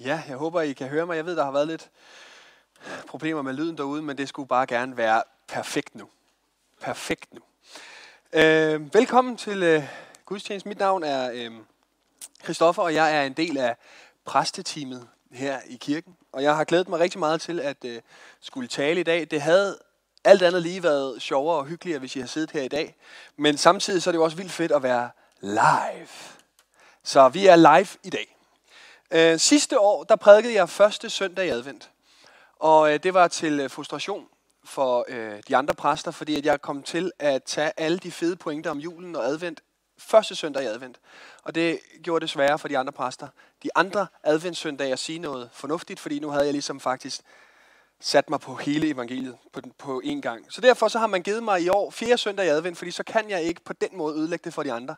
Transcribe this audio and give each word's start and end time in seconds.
Ja, 0.00 0.22
jeg 0.28 0.36
håber, 0.36 0.60
I 0.60 0.72
kan 0.72 0.88
høre 0.88 1.06
mig. 1.06 1.16
Jeg 1.16 1.26
ved, 1.26 1.36
der 1.36 1.44
har 1.44 1.50
været 1.50 1.66
lidt 1.66 1.90
problemer 3.06 3.42
med 3.42 3.52
lyden 3.52 3.78
derude, 3.78 4.02
men 4.02 4.18
det 4.18 4.28
skulle 4.28 4.48
bare 4.48 4.66
gerne 4.66 4.96
være 4.96 5.22
perfekt 5.48 5.94
nu. 5.94 6.08
Perfekt 6.80 7.34
nu. 7.34 7.40
Øh, 8.32 8.94
velkommen 8.94 9.36
til 9.36 9.62
øh, 9.62 9.82
gudstjeneste. 10.24 10.68
Mit 10.68 10.78
navn 10.78 11.02
er 11.02 11.30
øh, 11.34 11.50
Christoffer, 12.44 12.82
og 12.82 12.94
jeg 12.94 13.16
er 13.16 13.22
en 13.22 13.32
del 13.32 13.58
af 13.58 13.76
præsteteamet 14.24 15.08
her 15.32 15.60
i 15.66 15.76
kirken. 15.76 16.16
Og 16.32 16.42
jeg 16.42 16.56
har 16.56 16.64
glædet 16.64 16.88
mig 16.88 17.00
rigtig 17.00 17.18
meget 17.18 17.40
til 17.40 17.60
at 17.60 17.84
øh, 17.84 18.00
skulle 18.40 18.68
tale 18.68 19.00
i 19.00 19.04
dag. 19.04 19.30
Det 19.30 19.42
havde 19.42 19.78
alt 20.24 20.42
andet 20.42 20.62
lige 20.62 20.82
været 20.82 21.22
sjovere 21.22 21.56
og 21.56 21.66
hyggeligere, 21.66 21.98
hvis 21.98 22.16
I 22.16 22.20
har 22.20 22.26
siddet 22.26 22.50
her 22.50 22.62
i 22.62 22.68
dag. 22.68 22.96
Men 23.36 23.56
samtidig 23.56 24.02
så 24.02 24.10
er 24.10 24.12
det 24.12 24.18
jo 24.18 24.24
også 24.24 24.36
vildt 24.36 24.52
fedt 24.52 24.72
at 24.72 24.82
være 24.82 25.10
live. 25.40 26.08
Så 27.02 27.28
vi 27.28 27.46
er 27.46 27.56
live 27.56 27.88
i 28.02 28.10
dag. 28.10 28.35
Øh, 29.10 29.38
sidste 29.38 29.80
år, 29.80 30.04
der 30.04 30.16
prædikede 30.16 30.54
jeg 30.54 30.68
første 30.68 31.10
søndag 31.10 31.46
i 31.46 31.48
advent. 31.48 31.90
Og 32.58 32.92
øh, 32.92 33.02
det 33.02 33.14
var 33.14 33.28
til 33.28 33.60
øh, 33.60 33.70
frustration 33.70 34.26
for 34.64 35.04
øh, 35.08 35.42
de 35.48 35.56
andre 35.56 35.74
præster, 35.74 36.10
fordi 36.10 36.36
at 36.36 36.46
jeg 36.46 36.62
kom 36.62 36.82
til 36.82 37.12
at 37.18 37.42
tage 37.42 37.72
alle 37.76 37.98
de 37.98 38.10
fede 38.10 38.36
pointer 38.36 38.70
om 38.70 38.78
julen 38.78 39.16
og 39.16 39.24
advent 39.24 39.60
første 39.98 40.34
søndag 40.34 40.62
i 40.62 40.66
advent. 40.66 41.00
Og 41.42 41.54
det 41.54 41.78
gjorde 42.02 42.20
det 42.20 42.30
sværere 42.30 42.58
for 42.58 42.68
de 42.68 42.78
andre 42.78 42.92
præster. 42.92 43.28
De 43.62 43.70
andre 43.74 44.06
adventssøndage 44.22 44.92
at 44.92 44.98
sige 44.98 45.18
noget 45.18 45.50
fornuftigt, 45.52 46.00
fordi 46.00 46.18
nu 46.18 46.30
havde 46.30 46.44
jeg 46.44 46.52
ligesom 46.52 46.80
faktisk 46.80 47.20
sat 48.00 48.30
mig 48.30 48.40
på 48.40 48.54
hele 48.54 48.88
evangeliet 48.88 49.36
på, 49.52 49.60
på 49.78 50.02
én 50.04 50.20
gang. 50.20 50.52
Så 50.52 50.60
derfor 50.60 50.88
så 50.88 50.98
har 50.98 51.06
man 51.06 51.22
givet 51.22 51.42
mig 51.42 51.62
i 51.62 51.68
år 51.68 51.90
fire 51.90 52.18
søndag 52.18 52.46
i 52.46 52.48
advent, 52.48 52.78
fordi 52.78 52.90
så 52.90 53.02
kan 53.02 53.30
jeg 53.30 53.42
ikke 53.42 53.60
på 53.64 53.72
den 53.72 53.88
måde 53.92 54.18
ødelægge 54.18 54.44
det 54.44 54.54
for 54.54 54.62
de 54.62 54.72
andre. 54.72 54.94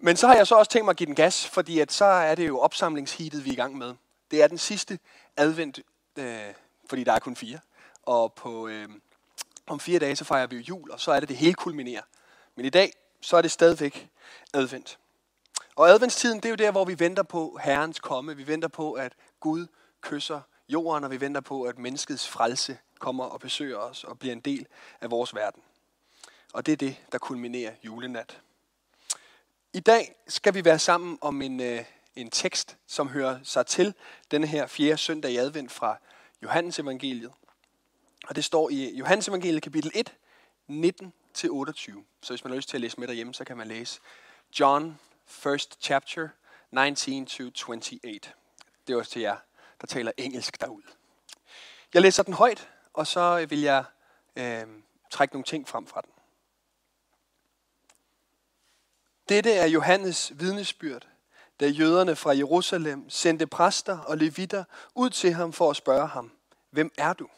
Men 0.00 0.16
så 0.16 0.26
har 0.26 0.34
jeg 0.34 0.46
så 0.46 0.54
også 0.54 0.70
tænkt 0.70 0.84
mig 0.84 0.90
at 0.90 0.96
give 0.96 1.06
den 1.06 1.14
gas, 1.14 1.46
fordi 1.46 1.80
at 1.80 1.92
så 1.92 2.04
er 2.04 2.34
det 2.34 2.46
jo 2.46 2.58
opsamlingsheatet, 2.58 3.44
vi 3.44 3.50
er 3.50 3.52
i 3.52 3.56
gang 3.56 3.78
med. 3.78 3.94
Det 4.30 4.42
er 4.42 4.46
den 4.46 4.58
sidste 4.58 4.98
advent, 5.36 5.80
øh, 6.16 6.38
fordi 6.88 7.04
der 7.04 7.12
er 7.12 7.18
kun 7.18 7.36
fire. 7.36 7.58
Og 8.02 8.32
på, 8.32 8.68
øh, 8.68 8.88
om 9.66 9.80
fire 9.80 9.98
dage, 9.98 10.16
så 10.16 10.24
fejrer 10.24 10.46
vi 10.46 10.56
jo 10.56 10.62
jul, 10.62 10.90
og 10.90 11.00
så 11.00 11.12
er 11.12 11.20
det 11.20 11.28
det 11.28 11.36
hele 11.36 11.54
kulminerer. 11.54 12.02
Men 12.56 12.64
i 12.64 12.70
dag, 12.70 12.92
så 13.20 13.36
er 13.36 13.42
det 13.42 13.50
stadigvæk 13.50 14.08
advent. 14.54 14.98
Og 15.76 15.88
adventstiden, 15.88 16.36
det 16.36 16.44
er 16.44 16.50
jo 16.50 16.56
der, 16.56 16.70
hvor 16.70 16.84
vi 16.84 16.98
venter 16.98 17.22
på 17.22 17.58
Herrens 17.62 18.00
komme. 18.00 18.36
Vi 18.36 18.46
venter 18.46 18.68
på, 18.68 18.92
at 18.92 19.12
Gud 19.40 19.66
kysser 20.00 20.40
jorden, 20.68 21.04
og 21.04 21.10
vi 21.10 21.20
venter 21.20 21.40
på, 21.40 21.62
at 21.62 21.78
menneskets 21.78 22.28
frelse 22.28 22.78
kommer 22.98 23.24
og 23.24 23.40
besøger 23.40 23.78
os 23.78 24.04
og 24.04 24.18
bliver 24.18 24.32
en 24.32 24.40
del 24.40 24.66
af 25.00 25.10
vores 25.10 25.34
verden. 25.34 25.62
Og 26.52 26.66
det 26.66 26.72
er 26.72 26.76
det, 26.76 26.96
der 27.12 27.18
kulminerer 27.18 27.72
julenat. 27.84 28.40
I 29.72 29.80
dag 29.80 30.14
skal 30.28 30.54
vi 30.54 30.64
være 30.64 30.78
sammen 30.78 31.18
om 31.20 31.42
en, 31.42 31.60
øh, 31.60 31.84
en 32.16 32.30
tekst, 32.30 32.76
som 32.86 33.08
hører 33.08 33.38
sig 33.42 33.66
til 33.66 33.94
denne 34.30 34.46
her 34.46 34.66
fjerde 34.66 34.96
søndag 34.96 35.30
i 35.30 35.36
advent 35.36 35.72
fra 35.72 35.96
Johannes 36.42 36.78
evangeliet. 36.78 37.32
Og 38.28 38.36
det 38.36 38.44
står 38.44 38.70
i 38.70 38.90
øh, 38.90 38.98
Johannes 38.98 39.28
evangeliet 39.28 39.62
kapitel 39.62 39.92
1, 39.94 40.14
19-28. 40.70 41.10
Så 42.22 42.32
hvis 42.32 42.44
man 42.44 42.50
har 42.50 42.56
lyst 42.56 42.68
til 42.68 42.76
at 42.76 42.80
læse 42.80 43.00
med 43.00 43.08
derhjemme, 43.08 43.34
så 43.34 43.44
kan 43.44 43.56
man 43.56 43.66
læse 43.66 44.00
John, 44.60 44.98
first 45.26 45.78
chapter, 45.80 46.28
19-28. 46.74 46.78
Det 48.86 48.92
er 48.92 48.96
også 48.96 49.10
til 49.10 49.22
jer, 49.22 49.36
der 49.80 49.86
taler 49.86 50.12
engelsk 50.16 50.60
derud. 50.60 50.82
Jeg 51.94 52.02
læser 52.02 52.22
den 52.22 52.34
højt, 52.34 52.68
og 52.92 53.06
så 53.06 53.46
vil 53.48 53.60
jeg 53.60 53.84
øh, 54.36 54.66
trække 55.10 55.34
nogle 55.34 55.44
ting 55.44 55.68
frem 55.68 55.86
fra 55.86 56.00
den. 56.00 56.17
Dette 59.28 59.52
er 59.52 59.66
Johannes 59.66 60.32
vidnesbyrd, 60.34 61.06
da 61.60 61.66
jøderne 61.66 62.16
fra 62.16 62.36
Jerusalem 62.36 63.10
sendte 63.10 63.46
præster 63.46 63.98
og 63.98 64.18
levitter 64.18 64.64
ud 64.94 65.10
til 65.10 65.32
ham 65.32 65.52
for 65.52 65.70
at 65.70 65.76
spørge 65.76 66.06
ham, 66.06 66.32
hvem 66.70 66.92
er 66.98 67.12
du? 67.12 67.28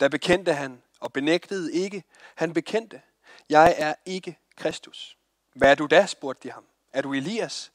Da 0.00 0.08
bekendte 0.08 0.52
han 0.52 0.82
og 1.00 1.12
benægtede 1.12 1.72
ikke. 1.72 2.04
Han 2.34 2.52
bekendte, 2.52 3.02
jeg 3.48 3.74
er 3.78 3.94
ikke 4.04 4.38
Kristus. 4.56 5.16
Hvad 5.54 5.70
er 5.70 5.74
du 5.74 5.86
da, 5.86 6.06
spurgte 6.06 6.48
de 6.48 6.52
ham. 6.52 6.64
Er 6.92 7.02
du 7.02 7.14
Elias? 7.14 7.72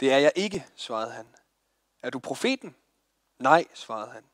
Det 0.00 0.12
er 0.12 0.18
jeg 0.18 0.32
ikke, 0.36 0.66
svarede 0.76 1.12
han. 1.12 1.26
Er 2.02 2.10
du 2.10 2.18
profeten? 2.18 2.76
Nej, 3.38 3.64
svarede 3.74 4.12
han. 4.12 4.24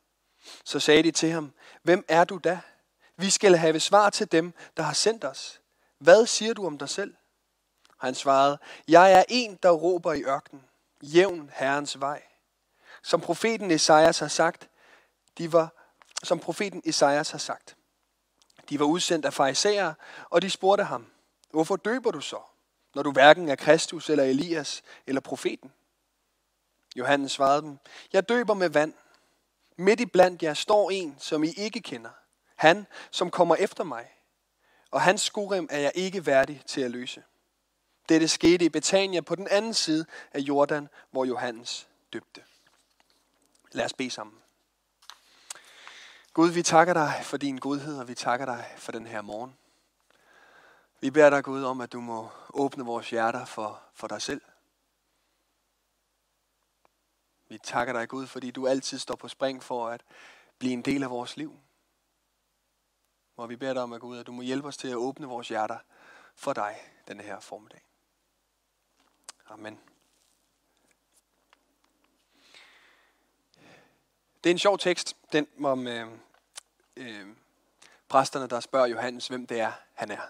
Så 0.63 0.79
sagde 0.79 1.03
de 1.03 1.11
til 1.11 1.31
ham, 1.31 1.53
hvem 1.83 2.05
er 2.07 2.23
du 2.23 2.37
da? 2.43 2.59
Vi 3.17 3.29
skal 3.29 3.55
have 3.55 3.79
svar 3.79 4.09
til 4.09 4.31
dem, 4.31 4.53
der 4.77 4.83
har 4.83 4.93
sendt 4.93 5.25
os. 5.25 5.61
Hvad 5.97 6.25
siger 6.25 6.53
du 6.53 6.65
om 6.65 6.77
dig 6.77 6.89
selv? 6.89 7.15
Han 7.99 8.15
svarede, 8.15 8.57
jeg 8.87 9.13
er 9.13 9.23
en, 9.29 9.55
der 9.63 9.71
råber 9.71 10.13
i 10.13 10.23
ørkenen. 10.23 10.65
Jævn 11.01 11.51
Herrens 11.53 11.99
vej. 11.99 12.21
Som 13.03 13.21
profeten 13.21 13.71
Esajas 13.71 14.19
har 14.19 14.27
sagt, 14.27 14.69
de 15.37 15.53
var, 15.53 15.73
som 16.23 16.39
profeten 16.39 16.81
Esajas 16.85 17.31
har 17.31 17.37
sagt. 17.37 17.75
De 18.69 18.79
var 18.79 18.85
udsendt 18.85 19.25
af 19.25 19.33
farisæere, 19.33 19.93
og 20.29 20.41
de 20.41 20.49
spurgte 20.49 20.83
ham, 20.83 21.05
hvorfor 21.51 21.75
døber 21.75 22.11
du 22.11 22.21
så, 22.21 22.39
når 22.95 23.03
du 23.03 23.11
hverken 23.11 23.49
er 23.49 23.55
Kristus 23.55 24.09
eller 24.09 24.23
Elias 24.23 24.83
eller 25.07 25.21
profeten? 25.21 25.71
Johannes 26.95 27.31
svarede 27.31 27.61
dem, 27.61 27.77
jeg 28.13 28.29
døber 28.29 28.53
med 28.53 28.69
vand. 28.69 28.93
Midt 29.77 29.99
i 29.99 30.05
blandt 30.05 30.43
jer 30.43 30.53
står 30.53 30.91
en, 30.91 31.15
som 31.19 31.43
I 31.43 31.51
ikke 31.51 31.81
kender. 31.81 32.09
Han, 32.55 32.87
som 33.11 33.31
kommer 33.31 33.55
efter 33.55 33.83
mig. 33.83 34.11
Og 34.91 35.01
hans 35.01 35.21
skurim 35.21 35.67
er 35.71 35.79
jeg 35.79 35.91
ikke 35.95 36.25
værdig 36.25 36.63
til 36.65 36.81
at 36.81 36.91
løse. 36.91 37.23
Dette 38.09 38.27
skete 38.27 38.65
i 38.65 38.69
Betania 38.69 39.21
på 39.21 39.35
den 39.35 39.47
anden 39.47 39.73
side 39.73 40.05
af 40.33 40.39
Jordan, 40.39 40.89
hvor 41.11 41.25
Johannes 41.25 41.89
døbte. 42.13 42.43
Lad 43.71 43.85
os 43.85 43.93
bede 43.93 44.09
sammen. 44.09 44.37
Gud, 46.33 46.49
vi 46.49 46.63
takker 46.63 46.93
dig 46.93 47.21
for 47.23 47.37
din 47.37 47.57
godhed, 47.57 47.99
og 47.99 48.07
vi 48.07 48.15
takker 48.15 48.45
dig 48.45 48.73
for 48.77 48.91
den 48.91 49.07
her 49.07 49.21
morgen. 49.21 49.57
Vi 51.01 51.11
beder 51.11 51.29
dig, 51.29 51.43
Gud, 51.43 51.63
om, 51.63 51.81
at 51.81 51.91
du 51.91 52.01
må 52.01 52.29
åbne 52.53 52.85
vores 52.85 53.09
hjerter 53.09 53.45
for, 53.45 53.81
for 53.93 54.07
dig 54.07 54.21
selv. 54.21 54.41
Vi 57.49 57.57
takker 57.57 57.93
dig, 57.93 58.09
Gud, 58.09 58.27
fordi 58.27 58.51
du 58.51 58.67
altid 58.67 58.99
står 58.99 59.15
på 59.15 59.27
spring 59.27 59.63
for 59.63 59.87
at 59.87 60.03
blive 60.59 60.73
en 60.73 60.81
del 60.81 61.03
af 61.03 61.09
vores 61.09 61.37
liv. 61.37 61.59
Og 63.37 63.49
vi 63.49 63.55
beder 63.55 63.73
dig 63.73 63.83
om, 63.83 63.93
at 63.93 64.01
Gud, 64.01 64.17
at 64.17 64.27
du 64.27 64.31
må 64.31 64.41
hjælpe 64.41 64.67
os 64.67 64.77
til 64.77 64.87
at 64.87 64.95
åbne 64.95 65.27
vores 65.27 65.47
hjerter 65.47 65.77
for 66.35 66.53
dig 66.53 66.75
denne 67.07 67.23
her 67.23 67.39
formiddag. 67.39 67.88
Amen. 69.49 69.79
Det 74.43 74.49
er 74.49 74.51
en 74.51 74.59
sjov 74.59 74.79
tekst, 74.79 75.15
den 75.31 75.47
om 75.63 75.87
øh, 75.87 76.07
øh, 76.95 77.27
præsterne, 78.09 78.47
der 78.47 78.59
spørger 78.59 78.87
Johannes, 78.87 79.27
hvem 79.27 79.47
det 79.47 79.59
er, 79.59 79.71
han 79.93 80.11
er. 80.11 80.21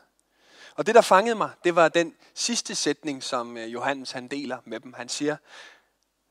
Og 0.75 0.85
det, 0.85 0.95
der 0.95 1.01
fangede 1.01 1.35
mig, 1.35 1.51
det 1.63 1.75
var 1.75 1.89
den 1.89 2.15
sidste 2.33 2.75
sætning, 2.75 3.23
som 3.23 3.57
øh, 3.57 3.73
Johannes 3.73 4.11
han 4.11 4.27
deler 4.27 4.57
med 4.65 4.79
dem. 4.79 4.93
Han 4.93 5.09
siger, 5.09 5.37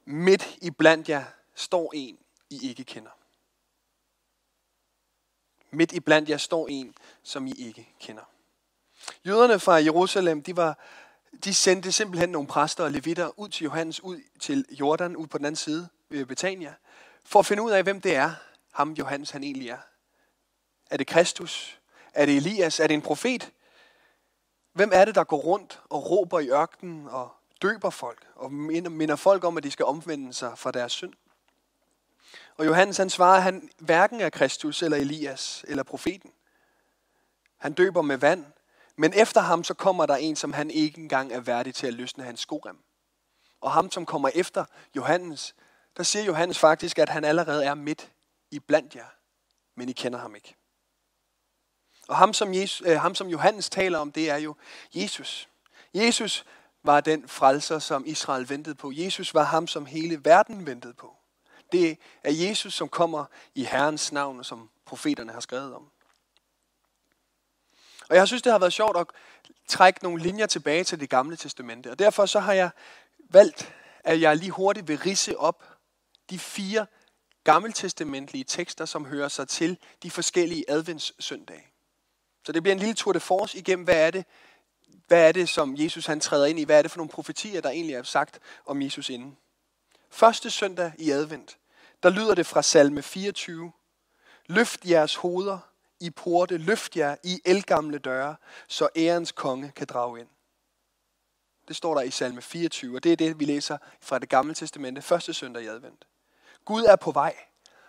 midt 0.05 0.57
i 0.63 0.71
blandt 0.71 1.09
jer 1.09 1.25
står 1.55 1.93
en, 1.95 2.19
I 2.51 2.69
ikke 2.69 2.85
kender. 2.85 3.11
Midt 5.71 5.93
i 5.93 6.01
blandt 6.01 6.29
jer 6.29 6.37
står 6.37 6.69
en, 6.69 6.95
som 7.23 7.47
I 7.47 7.53
ikke 7.53 7.95
kender. 8.01 8.25
Jøderne 9.27 9.61
fra 9.61 9.75
Jerusalem, 9.75 10.43
de 10.43 10.57
var 10.57 10.79
de 11.45 11.55
sendte 11.55 11.93
simpelthen 11.93 12.29
nogle 12.29 12.49
præster 12.49 12.85
og 12.85 12.91
levitter 12.91 13.39
ud 13.39 13.49
til 13.49 13.65
Johannes, 13.65 14.05
ud 14.05 14.21
til 14.41 14.67
Jordan, 14.71 15.17
ud 15.17 15.27
på 15.27 15.39
den 15.39 15.47
anden 15.47 15.57
side 15.57 15.89
ved 16.09 16.27
Betania, 16.27 16.75
for 17.25 17.39
at 17.39 17.47
finde 17.47 17.63
ud 17.63 17.71
af, 17.71 17.83
hvem 17.83 18.01
det 18.01 18.17
er, 18.17 18.33
ham 18.73 18.93
Johannes 18.93 19.31
han 19.31 19.45
egentlig 19.45 19.69
er. 19.69 19.79
Er 20.91 20.97
det 20.97 21.07
Kristus? 21.07 21.81
Er 22.15 22.27
det 22.27 22.37
Elias? 22.37 22.81
Er 22.81 22.87
det 22.87 22.95
en 22.95 23.03
profet? 23.03 23.53
Hvem 24.73 24.91
er 24.93 25.05
det, 25.05 25.15
der 25.15 25.25
går 25.25 25.37
rundt 25.37 25.81
og 25.91 26.11
råber 26.11 26.41
i 26.41 26.51
ørkenen 26.51 27.09
og 27.09 27.31
døber 27.63 27.91
folk 27.91 28.27
og 28.35 28.53
minder, 28.53 29.17
folk 29.17 29.45
om, 29.45 29.57
at 29.57 29.63
de 29.63 29.71
skal 29.71 29.85
omvende 29.85 30.35
sig 30.35 30.59
fra 30.59 30.71
deres 30.71 30.93
synd? 30.93 31.13
Og 32.57 32.67
Johannes 32.67 32.97
han 32.97 33.11
svarer, 33.11 33.37
at 33.37 33.43
han 33.43 33.71
hverken 33.79 34.21
er 34.21 34.31
Kristus 34.31 34.83
eller 34.83 34.97
Elias 34.97 35.65
eller 35.69 35.83
profeten. 35.83 36.33
Han 37.59 37.73
døber 37.73 38.03
med 38.03 38.17
vand, 38.17 38.45
men 38.99 39.13
efter 39.13 39.41
ham 39.41 39.65
så 39.65 39.75
kommer 39.75 40.07
der 40.07 40.17
en, 40.17 40.37
som 40.37 40.53
han 40.53 40.71
ikke 40.71 41.01
engang 41.01 41.33
er 41.33 41.41
værdig 41.41 41.75
til 41.75 41.87
at 41.87 41.95
løsne 41.95 42.25
hans 42.25 42.41
skorem. 42.41 42.79
Og 43.61 43.73
ham, 43.73 43.91
som 43.91 44.07
kommer 44.07 44.31
efter 44.35 44.65
Johannes, 44.97 45.55
der 45.97 46.03
siger 46.03 46.25
Johannes 46.25 46.59
faktisk, 46.59 46.99
at 46.99 47.09
han 47.09 47.25
allerede 47.25 47.65
er 47.65 47.75
midt 47.75 48.13
i 48.51 48.59
blandt 48.59 48.95
jer, 48.95 49.07
men 49.77 49.89
I 49.89 49.93
kender 49.93 50.19
ham 50.19 50.35
ikke. 50.35 50.57
Og 52.09 52.17
ham 52.17 52.33
som, 52.33 52.55
Jesus, 52.55 52.83
øh, 52.87 53.01
ham, 53.01 53.15
som 53.15 53.29
Johannes 53.29 53.71
taler 53.71 53.99
om, 53.99 54.13
det 54.13 54.31
er 54.31 54.37
jo 54.37 54.55
Jesus. 54.95 55.49
Jesus 55.95 56.45
var 56.83 57.01
den 57.01 57.29
frelser, 57.29 57.79
som 57.79 58.07
Israel 58.07 58.49
ventede 58.49 58.75
på. 58.75 58.93
Jesus 58.95 59.35
var 59.35 59.45
ham, 59.45 59.67
som 59.67 59.87
hele 59.87 60.25
verden 60.25 60.67
ventede 60.67 60.95
på. 60.95 61.17
Det 61.73 61.99
er 62.23 62.33
Jesus, 62.33 62.75
som 62.75 62.89
kommer 62.89 63.25
i 63.55 63.65
Herrens 63.65 64.13
navn, 64.13 64.45
som 64.45 64.71
profeterne 64.87 65.33
har 65.33 65.41
skrevet 65.41 65.75
om. 65.75 65.91
Og 68.09 68.17
jeg 68.17 68.27
synes, 68.27 68.43
det 68.43 68.53
har 68.53 68.59
været 68.59 68.73
sjovt 68.73 68.97
at 68.97 69.07
trække 69.69 70.03
nogle 70.03 70.23
linjer 70.23 70.47
tilbage 70.47 70.85
til 70.85 71.01
det 71.01 71.11
gamle 71.11 71.37
testamente. 71.37 71.91
Og 71.91 71.99
derfor 71.99 72.27
så 72.27 72.41
har 72.41 72.53
jeg 72.53 72.71
valgt, 73.31 73.73
at 74.05 74.21
jeg 74.21 74.37
lige 74.37 74.51
hurtigt 74.51 74.89
vil 74.89 74.99
rise 74.99 75.39
op 75.39 75.65
de 76.31 76.39
fire 76.39 76.87
gammeltestamentlige 77.45 78.45
tekster, 78.45 78.85
som 78.85 79.05
hører 79.05 79.29
sig 79.29 79.49
til 79.49 79.79
de 80.03 80.11
forskellige 80.11 80.65
adventssøndage. 80.69 81.67
Så 82.47 82.53
det 82.53 82.63
bliver 82.63 82.75
en 82.75 82.79
lille 82.79 82.95
tour 82.95 83.13
de 83.13 83.21
force 83.21 83.59
igennem, 83.59 83.85
hvad 83.85 84.07
er 84.07 84.11
det, 84.11 84.25
hvad 85.07 85.29
er 85.29 85.33
det, 85.33 85.49
som 85.49 85.75
Jesus 85.79 86.07
han 86.07 86.21
træder 86.21 86.47
ind 86.47 86.59
i? 86.59 86.65
Hvad 86.65 86.79
er 86.79 86.83
det 86.83 86.91
for 86.91 86.99
nogle 86.99 87.11
profetier, 87.11 87.61
der 87.61 87.71
egentlig 87.71 87.95
er 87.95 88.03
sagt 88.03 88.41
om 88.67 88.83
Jesus 88.83 89.09
inden? 89.09 89.37
Første 90.11 90.51
søndag 90.51 90.93
i 90.99 91.11
advent, 91.11 91.59
der 92.03 92.11
lyder 92.11 92.35
det 92.35 92.47
fra 92.47 92.63
salme 92.63 93.03
24. 93.03 93.73
Løft 94.47 94.85
jeres 94.85 95.15
hoveder 95.15 95.59
i 96.01 96.11
porte, 96.11 96.57
løft 96.57 96.97
jer 96.97 97.17
i 97.25 97.41
elgamle 97.45 97.99
døre, 97.99 98.37
så 98.69 98.89
ærens 98.97 99.33
konge 99.33 99.73
kan 99.77 99.87
drage 99.87 100.21
ind. 100.21 100.29
Det 101.69 101.77
står 101.77 101.95
der 101.95 102.03
i 102.03 102.11
salme 102.11 102.43
24, 102.43 102.97
og 102.97 103.05
det 103.05 103.13
er 103.13 103.17
det, 103.17 103.41
vi 103.41 103.45
læser 103.45 103.79
fra 104.01 104.19
det 104.19 104.29
gamle 104.29 104.55
testamente, 104.55 105.03
første 105.03 105.35
søndag 105.35 105.63
i 105.63 105.67
advent. 105.67 106.05
Gud 106.65 106.85
er 106.85 106.97
på 106.97 107.11
vej, 107.11 107.37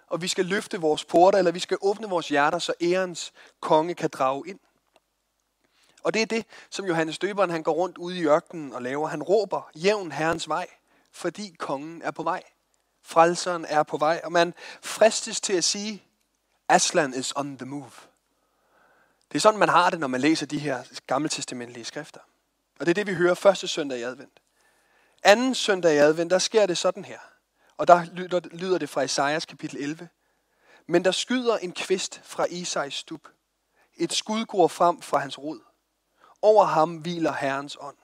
og 0.07 0.21
vi 0.21 0.27
skal 0.27 0.45
løfte 0.45 0.81
vores 0.81 1.05
porter, 1.05 1.37
eller 1.37 1.51
vi 1.51 1.59
skal 1.59 1.77
åbne 1.81 2.09
vores 2.09 2.29
hjerter, 2.29 2.59
så 2.59 2.73
ærens 2.81 3.33
konge 3.59 3.95
kan 3.95 4.09
drage 4.09 4.43
ind. 4.47 4.59
Og 6.03 6.13
det 6.13 6.21
er 6.21 6.25
det, 6.25 6.45
som 6.69 6.85
Johannes 6.85 7.19
Døberen 7.19 7.49
han 7.49 7.63
går 7.63 7.71
rundt 7.73 7.97
ude 7.97 8.17
i 8.17 8.25
ørkenen 8.25 8.73
og 8.73 8.81
laver. 8.81 9.07
Han 9.07 9.23
råber 9.23 9.69
jævn 9.75 10.11
herrens 10.11 10.47
vej, 10.47 10.67
fordi 11.11 11.55
kongen 11.59 12.01
er 12.01 12.11
på 12.11 12.23
vej. 12.23 12.43
Frelseren 13.01 13.65
er 13.65 13.83
på 13.83 13.97
vej, 13.97 14.21
og 14.23 14.31
man 14.31 14.53
fristes 14.81 15.41
til 15.41 15.53
at 15.53 15.63
sige, 15.63 16.03
Aslan 16.69 17.13
is 17.13 17.33
on 17.35 17.57
the 17.57 17.65
move. 17.65 17.91
Det 19.31 19.37
er 19.37 19.39
sådan, 19.39 19.59
man 19.59 19.69
har 19.69 19.89
det, 19.89 19.99
når 19.99 20.07
man 20.07 20.21
læser 20.21 20.45
de 20.45 20.59
her 20.59 20.83
gammeltestamentlige 21.07 21.85
skrifter. 21.85 22.19
Og 22.79 22.85
det 22.85 22.89
er 22.89 22.93
det, 22.93 23.07
vi 23.07 23.13
hører 23.13 23.33
første 23.33 23.67
søndag 23.67 23.99
i 23.99 24.01
advent. 24.01 24.39
Anden 25.23 25.55
søndag 25.55 25.93
i 25.93 25.97
advent, 25.97 26.31
der 26.31 26.39
sker 26.39 26.65
det 26.65 26.77
sådan 26.77 27.05
her. 27.05 27.19
Og 27.77 27.87
der 27.87 28.05
lyder, 28.13 28.39
lyder 28.51 28.77
det 28.77 28.89
fra 28.89 29.01
Esajas 29.01 29.45
kapitel 29.45 29.77
11. 29.77 30.09
Men 30.87 31.05
der 31.05 31.11
skyder 31.11 31.57
en 31.57 31.71
kvist 31.71 32.21
fra 32.23 32.45
Isais 32.49 32.93
stub. 32.93 33.27
Et 33.95 34.13
skud 34.13 34.45
går 34.45 34.67
frem 34.67 35.01
fra 35.01 35.17
hans 35.17 35.39
rod. 35.39 35.59
Over 36.41 36.65
ham 36.65 36.95
hviler 36.95 37.33
Herrens 37.33 37.77
ånd. 37.81 37.97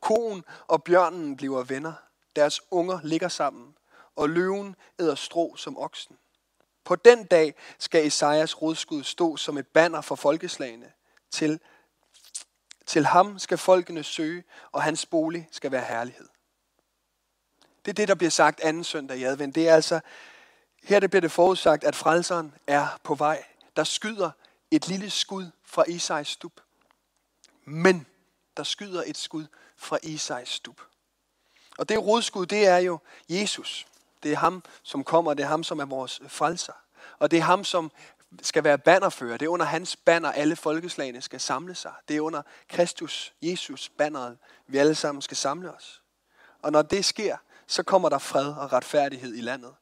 Koen 0.00 0.44
og 0.66 0.84
bjørnen 0.84 1.36
bliver 1.36 1.62
venner. 1.62 1.92
Deres 2.36 2.60
unger 2.70 3.00
ligger 3.02 3.28
sammen. 3.28 3.76
Og 4.16 4.30
løven 4.30 4.76
æder 4.98 5.14
strå 5.14 5.56
som 5.56 5.78
oksen. 5.78 6.18
På 6.86 6.96
den 6.96 7.24
dag 7.24 7.54
skal 7.78 8.06
Esajas 8.06 8.62
rodskud 8.62 9.04
stå 9.04 9.36
som 9.36 9.58
et 9.58 9.66
banner 9.66 10.00
for 10.00 10.14
folkeslagene. 10.14 10.92
Til, 11.30 11.60
til 12.86 13.06
ham 13.06 13.38
skal 13.38 13.58
folkene 13.58 14.02
søge, 14.02 14.44
og 14.72 14.82
hans 14.82 15.06
bolig 15.06 15.48
skal 15.50 15.72
være 15.72 15.84
herlighed. 15.84 16.28
Det 17.84 17.90
er 17.90 17.94
det, 17.94 18.08
der 18.08 18.14
bliver 18.14 18.30
sagt 18.30 18.60
anden 18.60 18.84
søndag 18.84 19.18
i 19.18 19.24
advent. 19.24 19.54
Det 19.54 19.68
er 19.68 19.74
altså, 19.74 20.00
her 20.82 21.00
det 21.00 21.10
bliver 21.10 21.20
det 21.20 21.32
forudsagt, 21.32 21.84
at 21.84 21.96
frelseren 21.96 22.54
er 22.66 23.00
på 23.02 23.14
vej. 23.14 23.44
Der 23.76 23.84
skyder 23.84 24.30
et 24.70 24.88
lille 24.88 25.10
skud 25.10 25.50
fra 25.64 25.84
Isais 25.88 26.28
stub. 26.28 26.60
Men 27.64 28.06
der 28.56 28.62
skyder 28.62 29.02
et 29.06 29.16
skud 29.16 29.46
fra 29.76 29.98
Isais 30.02 30.48
stub. 30.48 30.80
Og 31.78 31.88
det 31.88 31.98
rodskud, 31.98 32.46
det 32.46 32.66
er 32.66 32.78
jo 32.78 32.98
Jesus. 33.28 33.86
Det 34.26 34.32
er 34.32 34.38
ham, 34.38 34.62
som 34.82 35.04
kommer, 35.04 35.34
det 35.34 35.42
er 35.42 35.48
ham, 35.48 35.64
som 35.64 35.78
er 35.78 35.84
vores 35.84 36.20
frelser. 36.28 36.72
Og 37.18 37.30
det 37.30 37.36
er 37.36 37.42
ham, 37.42 37.64
som 37.64 37.92
skal 38.42 38.64
være 38.64 38.78
bannerfører. 38.78 39.36
Det 39.36 39.46
er 39.46 39.50
under 39.50 39.66
hans 39.66 39.96
banner, 39.96 40.32
alle 40.32 40.56
folkeslagene 40.56 41.22
skal 41.22 41.40
samle 41.40 41.74
sig. 41.74 41.92
Det 42.08 42.16
er 42.16 42.20
under 42.20 42.42
Kristus, 42.68 43.34
Jesus, 43.42 43.88
banneret, 43.88 44.38
vi 44.66 44.78
alle 44.78 44.94
sammen 44.94 45.22
skal 45.22 45.36
samle 45.36 45.74
os. 45.74 46.02
Og 46.62 46.72
når 46.72 46.82
det 46.82 47.04
sker, 47.04 47.36
så 47.66 47.82
kommer 47.82 48.08
der 48.08 48.18
fred 48.18 48.46
og 48.46 48.72
retfærdighed 48.72 49.34
i 49.34 49.40
landet. 49.40 49.74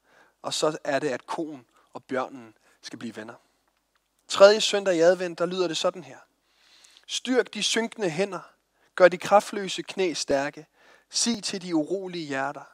Og 0.43 0.55
så 0.55 0.79
er 0.85 0.99
det, 0.99 1.09
at 1.09 1.27
konen 1.27 1.65
og 1.93 2.05
bjørnen 2.05 2.55
skal 2.83 2.99
blive 2.99 3.17
venner. 3.17 3.35
Tredje 4.29 4.61
søndag 4.61 4.97
i 4.97 5.01
advent, 5.01 5.39
der 5.39 5.47
lyder 5.47 5.69
det 5.69 5.77
sådan 5.77 6.05
her. 6.05 6.19
Styrk 7.07 7.55
de 7.55 7.63
synkende 7.63 8.11
hænder. 8.11 8.41
Gør 8.95 9.09
de 9.09 9.19
kraftløse 9.19 9.83
knæ 9.83 10.13
stærke. 10.13 10.67
Sig 11.11 11.43
til 11.43 11.63
de 11.63 11.75
urolige 11.75 12.27
hjerter. 12.27 12.74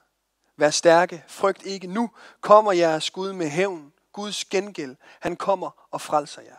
Vær 0.61 0.71
stærke, 0.71 1.25
frygt 1.29 1.62
ikke. 1.62 1.87
Nu 1.87 2.11
kommer 2.41 2.73
jeres 2.73 3.11
Gud 3.11 3.33
med 3.33 3.49
hævn. 3.49 3.93
Guds 4.12 4.45
gengæld. 4.45 4.97
Han 5.21 5.37
kommer 5.37 5.87
og 5.91 6.01
frelser 6.01 6.43
jer. 6.43 6.57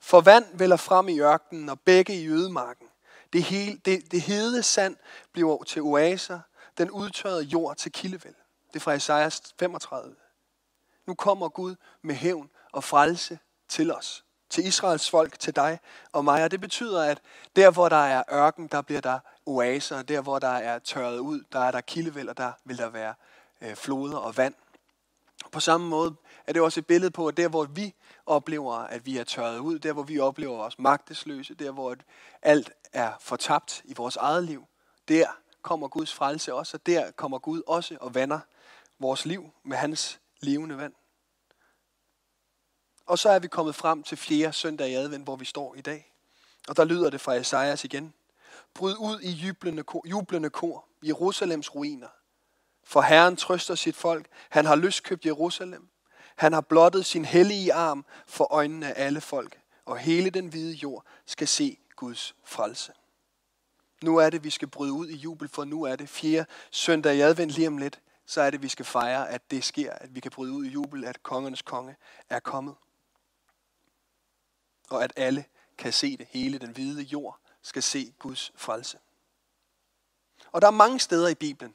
For 0.00 0.20
vand 0.20 0.44
vælger 0.52 0.76
frem 0.76 1.08
i 1.08 1.20
ørkenen 1.20 1.68
og 1.68 1.80
begge 1.80 2.14
i 2.22 2.28
ødemarken. 2.28 2.86
Det, 3.32 3.42
hele, 3.42 3.80
det, 3.84 4.12
det 4.12 4.20
hede 4.20 4.62
sand 4.62 4.96
bliver 5.32 5.62
til 5.62 5.82
oaser, 5.82 6.40
den 6.78 6.90
udtørrede 6.90 7.42
jord 7.42 7.76
til 7.76 7.92
kildevæld. 7.92 8.34
Det 8.68 8.76
er 8.76 8.80
fra 8.80 8.92
Esajas 8.92 9.42
35. 9.58 10.16
Nu 11.06 11.14
kommer 11.14 11.48
Gud 11.48 11.74
med 12.02 12.14
hævn 12.14 12.50
og 12.72 12.84
frelse 12.84 13.38
til 13.68 13.92
os. 13.92 14.24
Til 14.50 14.66
Israels 14.66 15.10
folk, 15.10 15.38
til 15.38 15.56
dig 15.56 15.78
og 16.12 16.24
mig. 16.24 16.44
Og 16.44 16.50
det 16.50 16.60
betyder, 16.60 17.02
at 17.02 17.20
der 17.56 17.70
hvor 17.70 17.88
der 17.88 18.04
er 18.04 18.22
ørken, 18.32 18.66
der 18.66 18.82
bliver 18.82 19.00
der 19.00 19.18
oaser. 19.46 20.02
Der 20.02 20.20
hvor 20.20 20.38
der 20.38 20.48
er 20.48 20.78
tørret 20.78 21.18
ud, 21.18 21.44
der 21.52 21.58
er 21.58 21.70
der 21.70 21.80
kildevæld, 21.80 22.28
og 22.28 22.36
der 22.36 22.52
vil 22.64 22.78
der 22.78 22.88
være 22.88 23.14
øh, 23.60 23.74
floder 23.74 24.18
og 24.18 24.36
vand. 24.36 24.54
På 25.52 25.60
samme 25.60 25.88
måde 25.88 26.14
er 26.46 26.52
det 26.52 26.62
også 26.62 26.80
et 26.80 26.86
billede 26.86 27.10
på, 27.10 27.28
at 27.28 27.36
der 27.36 27.48
hvor 27.48 27.64
vi 27.64 27.94
oplever, 28.26 28.74
at 28.74 29.06
vi 29.06 29.18
er 29.18 29.24
tørret 29.24 29.58
ud, 29.58 29.78
der 29.78 29.92
hvor 29.92 30.02
vi 30.02 30.18
oplever 30.18 30.58
os 30.58 30.78
magtesløse, 30.78 31.54
der 31.54 31.70
hvor 31.70 31.96
alt 32.42 32.72
er 32.92 33.12
fortabt 33.20 33.82
i 33.84 33.94
vores 33.96 34.16
eget 34.16 34.44
liv, 34.44 34.66
der 35.08 35.26
kommer 35.62 35.88
Guds 35.88 36.14
frelse 36.14 36.54
også, 36.54 36.76
og 36.76 36.86
der 36.86 37.10
kommer 37.10 37.38
Gud 37.38 37.62
også 37.66 37.96
og 38.00 38.14
vander 38.14 38.40
vores 38.98 39.24
liv 39.24 39.50
med 39.62 39.76
hans 39.76 40.20
levende 40.40 40.78
vand. 40.78 40.92
Og 43.06 43.18
så 43.18 43.28
er 43.28 43.38
vi 43.38 43.48
kommet 43.48 43.74
frem 43.74 44.02
til 44.02 44.18
fjerde 44.18 44.52
søndag 44.52 44.90
i 44.90 44.94
advent, 44.94 45.24
hvor 45.24 45.36
vi 45.36 45.44
står 45.44 45.74
i 45.74 45.80
dag. 45.80 46.12
Og 46.68 46.76
der 46.76 46.84
lyder 46.84 47.10
det 47.10 47.20
fra 47.20 47.34
Esajas 47.34 47.84
igen. 47.84 48.14
Bryd 48.74 48.96
ud 48.98 49.20
i 49.20 49.30
jublende 49.30 49.82
kor, 49.82 50.02
jublende 50.08 50.50
kor, 50.50 50.88
Jerusalems 51.02 51.74
ruiner. 51.74 52.08
For 52.84 53.00
Herren 53.00 53.36
trøster 53.36 53.74
sit 53.74 53.96
folk. 53.96 54.26
Han 54.50 54.64
har 54.66 54.76
løskøbt 54.76 55.26
Jerusalem. 55.26 55.88
Han 56.36 56.52
har 56.52 56.60
blottet 56.60 57.06
sin 57.06 57.24
hellige 57.24 57.72
arm 57.72 58.04
for 58.26 58.52
øjnene 58.52 58.94
af 58.94 59.06
alle 59.06 59.20
folk. 59.20 59.60
Og 59.84 59.98
hele 59.98 60.30
den 60.30 60.46
hvide 60.46 60.74
jord 60.74 61.04
skal 61.26 61.48
se 61.48 61.78
Guds 61.96 62.34
frelse. 62.44 62.92
Nu 64.02 64.16
er 64.16 64.30
det, 64.30 64.44
vi 64.44 64.50
skal 64.50 64.68
bryde 64.68 64.92
ud 64.92 65.08
i 65.08 65.16
jubel, 65.16 65.48
for 65.48 65.64
nu 65.64 65.82
er 65.82 65.96
det 65.96 66.08
fjerde 66.08 66.46
søndag 66.70 67.16
i 67.16 67.20
advent 67.20 67.50
lige 67.50 67.68
om 67.68 67.78
lidt. 67.78 68.00
Så 68.26 68.40
er 68.40 68.50
det, 68.50 68.62
vi 68.62 68.68
skal 68.68 68.84
fejre, 68.84 69.30
at 69.30 69.50
det 69.50 69.64
sker, 69.64 69.92
at 69.92 70.14
vi 70.14 70.20
kan 70.20 70.30
bryde 70.30 70.52
ud 70.52 70.64
i 70.64 70.68
jubel, 70.68 71.04
at 71.04 71.22
kongernes 71.22 71.62
konge 71.62 71.96
er 72.30 72.40
kommet. 72.40 72.74
Og 74.90 75.04
at 75.04 75.12
alle 75.16 75.44
kan 75.78 75.92
se 75.92 76.16
det. 76.16 76.26
Hele 76.30 76.58
den 76.58 76.70
hvide 76.70 77.02
jord 77.02 77.40
skal 77.64 77.82
se 77.82 78.14
Guds 78.18 78.52
frelse. 78.56 78.98
Og 80.52 80.62
der 80.62 80.66
er 80.66 80.72
mange 80.72 81.00
steder 81.00 81.28
i 81.28 81.34
Bibelen, 81.34 81.74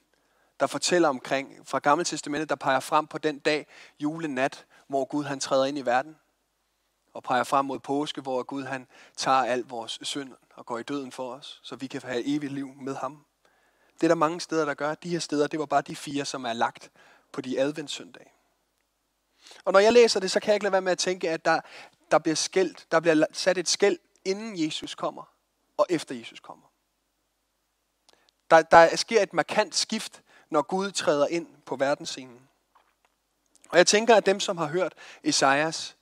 der 0.60 0.68
fortæller 0.68 1.10
omkring, 1.10 1.68
fra 1.68 1.80
Gamle 1.80 2.06
Testamentet, 2.06 2.50
der 2.50 2.56
peger 2.56 2.80
frem 2.80 3.08
på 3.08 3.18
den 3.18 3.40
dag, 3.40 3.68
julenat, 4.00 4.66
hvor 4.88 5.06
Gud 5.06 5.24
han 5.24 5.40
træder 5.40 5.66
ind 5.66 5.78
i 5.78 5.82
verden. 5.82 6.16
Og 7.14 7.24
peger 7.24 7.44
frem 7.44 7.66
mod 7.66 7.80
påske, 7.80 8.22
hvor 8.22 8.44
Gud 8.44 8.64
han 8.64 8.88
tager 9.18 9.38
al 9.38 9.64
vores 9.64 10.00
synd 10.02 10.34
og 10.56 10.66
går 10.66 10.78
i 10.78 10.84
døden 10.84 11.12
for 11.12 11.34
os, 11.34 11.60
så 11.64 11.76
vi 11.76 11.88
kan 11.88 12.02
have 12.02 12.26
evigt 12.26 12.54
liv 12.54 12.74
med 12.82 12.96
ham. 12.96 13.26
Det 13.94 14.04
er 14.04 14.08
der 14.08 14.16
mange 14.16 14.42
steder, 14.42 14.66
der 14.66 14.74
gør. 14.74 14.96
De 14.96 15.10
her 15.10 15.20
steder, 15.20 15.48
det 15.48 15.60
var 15.60 15.66
bare 15.66 15.82
de 15.82 15.96
fire, 15.96 16.26
som 16.26 16.46
er 16.46 16.54
lagt 16.54 16.92
på 17.32 17.42
de 17.42 17.60
adventssøndage. 17.60 18.32
Og 19.66 19.74
når 19.74 19.80
jeg 19.80 19.94
læser 19.94 20.20
det, 20.20 20.32
så 20.32 20.40
kan 20.40 20.48
jeg 20.48 20.56
ikke 20.56 20.64
lade 20.64 20.72
være 20.72 20.82
med 20.82 20.92
at 20.92 20.98
tænke, 20.98 21.30
at 21.30 21.46
der, 21.46 21.62
der 22.12 22.20
bliver 22.20 22.36
skældt, 22.36 22.88
der 22.92 23.00
bliver 23.00 23.26
sat 23.32 23.58
et 23.58 23.68
skæld, 23.68 24.00
inden 24.26 24.66
Jesus 24.66 24.96
kommer, 24.96 25.24
og 25.80 25.86
efter 25.90 26.16
Jesus 26.16 26.40
kommer. 26.40 26.66
Der, 28.50 28.62
der 28.62 28.96
sker 28.96 29.22
et 29.22 29.34
markant 29.34 29.76
skift, 29.76 30.22
når 30.50 30.62
Gud 30.62 30.92
træder 30.92 31.28
ind 31.28 31.48
på 31.66 31.76
verdensscenen. 31.76 32.50
Og 33.70 33.78
jeg 33.78 33.88
tænker, 33.88 34.16
at 34.16 34.26
dem, 34.26 34.40
som 34.40 34.58
har 34.58 34.68
hørt 34.68 34.94
Esajas 35.24 35.96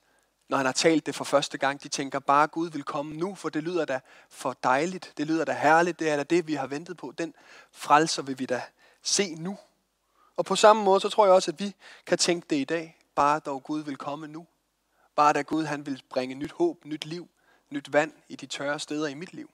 når 0.50 0.58
han 0.58 0.66
har 0.66 0.74
talt 0.74 1.06
det 1.06 1.16
for 1.16 1.24
første 1.24 1.58
gang. 1.58 1.84
De 1.84 1.88
tænker 1.88 2.20
bare, 2.20 2.44
at 2.44 2.52
Gud 2.52 2.70
vil 2.70 2.84
komme 2.84 3.16
nu, 3.16 3.36
for 3.36 3.50
det 3.50 3.64
lyder 3.64 3.86
da 3.86 4.00
for 4.30 4.58
dejligt. 4.64 5.14
Det 5.18 5.28
lyder 5.28 5.46
da 5.46 5.54
herligt. 5.54 6.00
Det 6.00 6.10
er 6.10 6.16
da 6.16 6.24
det, 6.24 6.48
vi 6.48 6.54
har 6.54 6.68
ventet 6.68 6.98
på. 6.98 7.14
Den 7.18 7.34
frelser 7.72 8.22
vil 8.22 8.40
vi 8.40 8.46
da 8.46 8.62
se 9.02 9.36
nu. 9.36 9.58
Og 10.38 10.46
på 10.46 10.56
samme 10.56 10.84
måde, 10.84 11.00
så 11.00 11.10
tror 11.10 11.26
jeg 11.26 11.34
også, 11.34 11.52
at 11.52 11.60
vi 11.60 11.76
kan 12.06 12.18
tænke 12.18 12.48
det 12.50 12.56
i 12.56 12.64
dag. 12.64 12.98
Bare 13.16 13.40
dog 13.40 13.64
Gud 13.64 13.84
vil 13.84 13.98
komme 13.98 14.28
nu. 14.28 14.48
Bare 15.16 15.34
da 15.34 15.42
Gud 15.42 15.66
han 15.66 15.86
vil 15.86 16.04
bringe 16.10 16.36
nyt 16.36 16.52
håb, 16.52 16.86
nyt 16.86 17.06
liv, 17.06 17.30
nyt 17.70 17.94
vand 17.94 18.12
i 18.30 18.36
de 18.36 18.46
tørre 18.46 18.80
steder 18.80 19.08
i 19.08 19.14
mit 19.14 19.34
liv. 19.34 19.50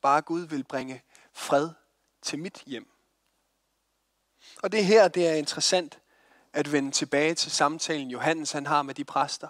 Bare 0.00 0.22
Gud 0.22 0.40
vil 0.40 0.64
bringe 0.64 1.02
fred 1.32 1.70
til 2.22 2.38
mit 2.38 2.62
hjem. 2.66 2.90
Og 4.62 4.72
det 4.72 4.84
her, 4.84 5.08
det 5.08 5.28
er 5.28 5.34
interessant 5.34 5.98
at 6.52 6.72
vende 6.72 6.90
tilbage 6.90 7.34
til 7.34 7.50
samtalen, 7.52 8.10
Johannes 8.10 8.52
han 8.52 8.66
har 8.66 8.82
med 8.82 8.94
de 8.94 9.04
præster 9.04 9.48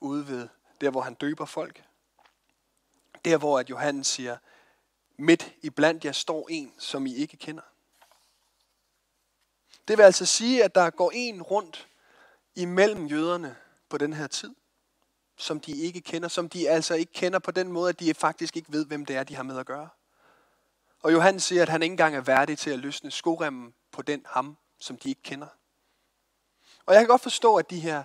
ude 0.00 0.28
ved 0.28 0.48
der, 0.80 0.90
hvor 0.90 1.00
han 1.00 1.14
døber 1.14 1.44
folk. 1.44 1.84
Der, 3.24 3.36
hvor 3.36 3.58
at 3.58 3.70
Johannes 3.70 4.06
siger, 4.06 4.38
midt 5.16 5.52
i 5.62 5.70
blandt 5.70 6.04
jer 6.04 6.12
står 6.12 6.48
en, 6.50 6.74
som 6.78 7.06
I 7.06 7.14
ikke 7.14 7.36
kender. 7.36 7.62
Det 9.88 9.98
vil 9.98 10.04
altså 10.04 10.26
sige, 10.26 10.64
at 10.64 10.74
der 10.74 10.90
går 10.90 11.10
en 11.14 11.42
rundt 11.42 11.88
imellem 12.54 13.06
jøderne 13.06 13.56
på 13.88 13.98
den 13.98 14.12
her 14.12 14.26
tid, 14.26 14.54
som 15.42 15.60
de 15.60 15.72
ikke 15.72 16.00
kender, 16.00 16.28
som 16.28 16.48
de 16.48 16.68
altså 16.68 16.94
ikke 16.94 17.12
kender 17.12 17.38
på 17.38 17.50
den 17.50 17.72
måde, 17.72 17.88
at 17.88 18.00
de 18.00 18.14
faktisk 18.14 18.56
ikke 18.56 18.72
ved, 18.72 18.86
hvem 18.86 19.06
det 19.06 19.16
er, 19.16 19.24
de 19.24 19.36
har 19.36 19.42
med 19.42 19.58
at 19.58 19.66
gøre. 19.66 19.88
Og 21.02 21.12
Johannes 21.12 21.42
siger, 21.42 21.62
at 21.62 21.68
han 21.68 21.82
ikke 21.82 21.92
engang 21.92 22.16
er 22.16 22.20
værdig 22.20 22.58
til 22.58 22.70
at 22.70 22.78
løsne 22.78 23.10
skoremmen 23.10 23.74
på 23.92 24.02
den 24.02 24.26
ham, 24.26 24.56
som 24.78 24.96
de 24.98 25.08
ikke 25.08 25.22
kender. 25.22 25.46
Og 26.86 26.94
jeg 26.94 27.00
kan 27.00 27.08
godt 27.08 27.22
forstå, 27.22 27.56
at 27.56 27.70
de 27.70 27.80
her 27.80 28.04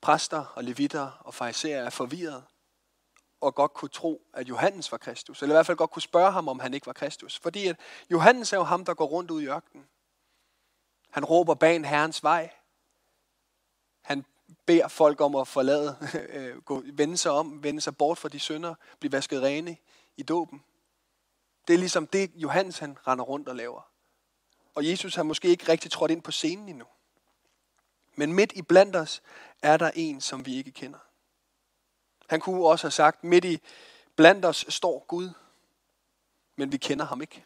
præster 0.00 0.44
og 0.54 0.64
levitter 0.64 1.10
og 1.20 1.34
fariserer 1.34 1.84
er 1.84 1.90
forvirret 1.90 2.44
og 3.40 3.54
godt 3.54 3.74
kunne 3.74 3.88
tro, 3.88 4.22
at 4.34 4.48
Johannes 4.48 4.92
var 4.92 4.98
Kristus. 4.98 5.42
Eller 5.42 5.54
i 5.54 5.56
hvert 5.56 5.66
fald 5.66 5.76
godt 5.76 5.90
kunne 5.90 6.02
spørge 6.02 6.32
ham, 6.32 6.48
om 6.48 6.60
han 6.60 6.74
ikke 6.74 6.86
var 6.86 6.92
Kristus. 6.92 7.38
Fordi 7.38 7.66
at 7.66 7.76
Johannes 8.10 8.52
er 8.52 8.56
jo 8.56 8.62
ham, 8.62 8.84
der 8.84 8.94
går 8.94 9.06
rundt 9.06 9.30
ud 9.30 9.42
i 9.42 9.46
ørkenen. 9.46 9.88
Han 11.10 11.24
råber 11.24 11.54
bag 11.54 11.88
herrens 11.88 12.22
vej. 12.22 12.50
Han 14.02 14.24
beder 14.66 14.88
folk 14.88 15.20
om 15.20 15.36
at 15.36 15.48
forlade, 15.48 15.98
øh, 16.32 16.62
gå, 16.62 16.82
vende 16.92 17.16
sig 17.16 17.32
om, 17.32 17.62
vende 17.62 17.80
sig 17.80 17.96
bort 17.96 18.18
fra 18.18 18.28
de 18.28 18.38
synder, 18.38 18.74
blive 18.98 19.12
vasket 19.12 19.42
rene 19.42 19.76
i 20.16 20.22
dåben. 20.22 20.64
Det 21.68 21.74
er 21.74 21.78
ligesom 21.78 22.06
det, 22.06 22.30
Johannes 22.34 22.78
han 22.78 22.96
render 23.06 23.24
rundt 23.24 23.48
og 23.48 23.56
laver. 23.56 23.90
Og 24.74 24.88
Jesus 24.88 25.14
har 25.14 25.22
måske 25.22 25.48
ikke 25.48 25.68
rigtig 25.68 25.90
trådt 25.90 26.10
ind 26.10 26.22
på 26.22 26.32
scenen 26.32 26.68
endnu. 26.68 26.86
Men 28.14 28.32
midt 28.32 28.52
i 28.52 28.62
blandt 28.62 28.96
os 28.96 29.22
er 29.62 29.76
der 29.76 29.90
en, 29.94 30.20
som 30.20 30.46
vi 30.46 30.56
ikke 30.56 30.70
kender. 30.70 30.98
Han 32.28 32.40
kunne 32.40 32.66
også 32.66 32.84
have 32.84 32.92
sagt, 32.92 33.24
midt 33.24 33.44
i 33.44 33.60
blandt 34.16 34.44
os 34.44 34.66
står 34.68 35.04
Gud, 35.08 35.30
men 36.56 36.72
vi 36.72 36.76
kender 36.76 37.04
ham 37.04 37.20
ikke. 37.20 37.44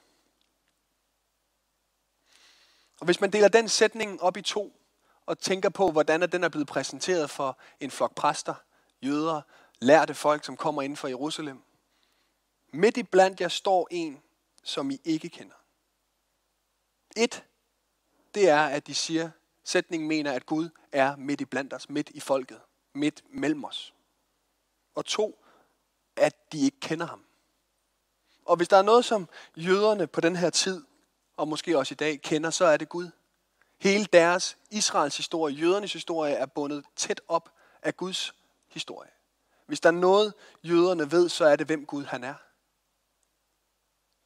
Og 3.00 3.04
hvis 3.04 3.20
man 3.20 3.32
deler 3.32 3.48
den 3.48 3.68
sætning 3.68 4.22
op 4.22 4.36
i 4.36 4.42
to, 4.42 4.81
og 5.26 5.38
tænker 5.38 5.68
på, 5.68 5.90
hvordan 5.90 6.32
den 6.32 6.44
er 6.44 6.48
blevet 6.48 6.68
præsenteret 6.68 7.30
for 7.30 7.58
en 7.80 7.90
flok 7.90 8.14
præster, 8.14 8.54
jøder, 9.02 9.42
lærte 9.80 10.14
folk, 10.14 10.44
som 10.44 10.56
kommer 10.56 10.82
ind 10.82 10.96
fra 10.96 11.08
Jerusalem. 11.08 11.62
Midt 12.72 12.96
i 12.96 13.02
blandt 13.02 13.40
jer 13.40 13.48
står 13.48 13.88
en, 13.90 14.22
som 14.62 14.90
I 14.90 15.00
ikke 15.04 15.28
kender. 15.28 15.54
Et, 17.16 17.44
det 18.34 18.48
er, 18.48 18.62
at 18.62 18.86
de 18.86 18.94
siger, 18.94 19.30
sætningen 19.64 20.08
mener, 20.08 20.32
at 20.32 20.46
Gud 20.46 20.68
er 20.92 21.16
midt 21.16 21.40
i 21.40 21.44
blandt 21.44 21.72
os, 21.72 21.88
midt 21.88 22.10
i 22.10 22.20
folket, 22.20 22.60
midt 22.92 23.22
mellem 23.30 23.64
os. 23.64 23.94
Og 24.94 25.04
to, 25.04 25.44
at 26.16 26.52
de 26.52 26.60
ikke 26.60 26.80
kender 26.80 27.06
ham. 27.06 27.24
Og 28.44 28.56
hvis 28.56 28.68
der 28.68 28.76
er 28.76 28.82
noget, 28.82 29.04
som 29.04 29.28
jøderne 29.56 30.06
på 30.06 30.20
den 30.20 30.36
her 30.36 30.50
tid, 30.50 30.84
og 31.36 31.48
måske 31.48 31.78
også 31.78 31.94
i 31.94 31.96
dag, 31.96 32.22
kender, 32.22 32.50
så 32.50 32.64
er 32.64 32.76
det 32.76 32.88
Gud. 32.88 33.10
Hele 33.82 34.04
deres 34.04 34.58
Israels 34.70 35.16
historie, 35.16 35.54
jødernes 35.54 35.92
historie, 35.92 36.34
er 36.34 36.46
bundet 36.46 36.84
tæt 36.96 37.20
op 37.28 37.52
af 37.82 37.96
Guds 37.96 38.34
historie. 38.68 39.10
Hvis 39.66 39.80
der 39.80 39.88
er 39.88 39.92
noget, 39.92 40.34
jøderne 40.62 41.10
ved, 41.10 41.28
så 41.28 41.44
er 41.44 41.56
det, 41.56 41.66
hvem 41.66 41.86
Gud 41.86 42.04
han 42.04 42.24
er. 42.24 42.34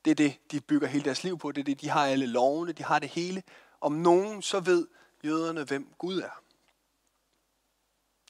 Det 0.05 0.11
er 0.11 0.15
det, 0.15 0.37
de 0.51 0.61
bygger 0.61 0.89
hele 0.89 1.05
deres 1.05 1.25
liv 1.25 1.39
på. 1.39 1.53
Det 1.53 1.61
er 1.61 1.65
det, 1.65 1.81
de 1.81 1.89
har 1.89 2.07
alle 2.07 2.27
lovene, 2.27 2.73
de 2.73 2.83
har 2.83 2.99
det 2.99 3.09
hele. 3.09 3.43
Om 3.81 3.93
nogen, 3.93 4.43
så 4.43 4.61
ved 4.61 4.87
jøderne, 5.25 5.65
hvem 5.65 5.95
Gud 5.99 6.19
er. 6.19 6.43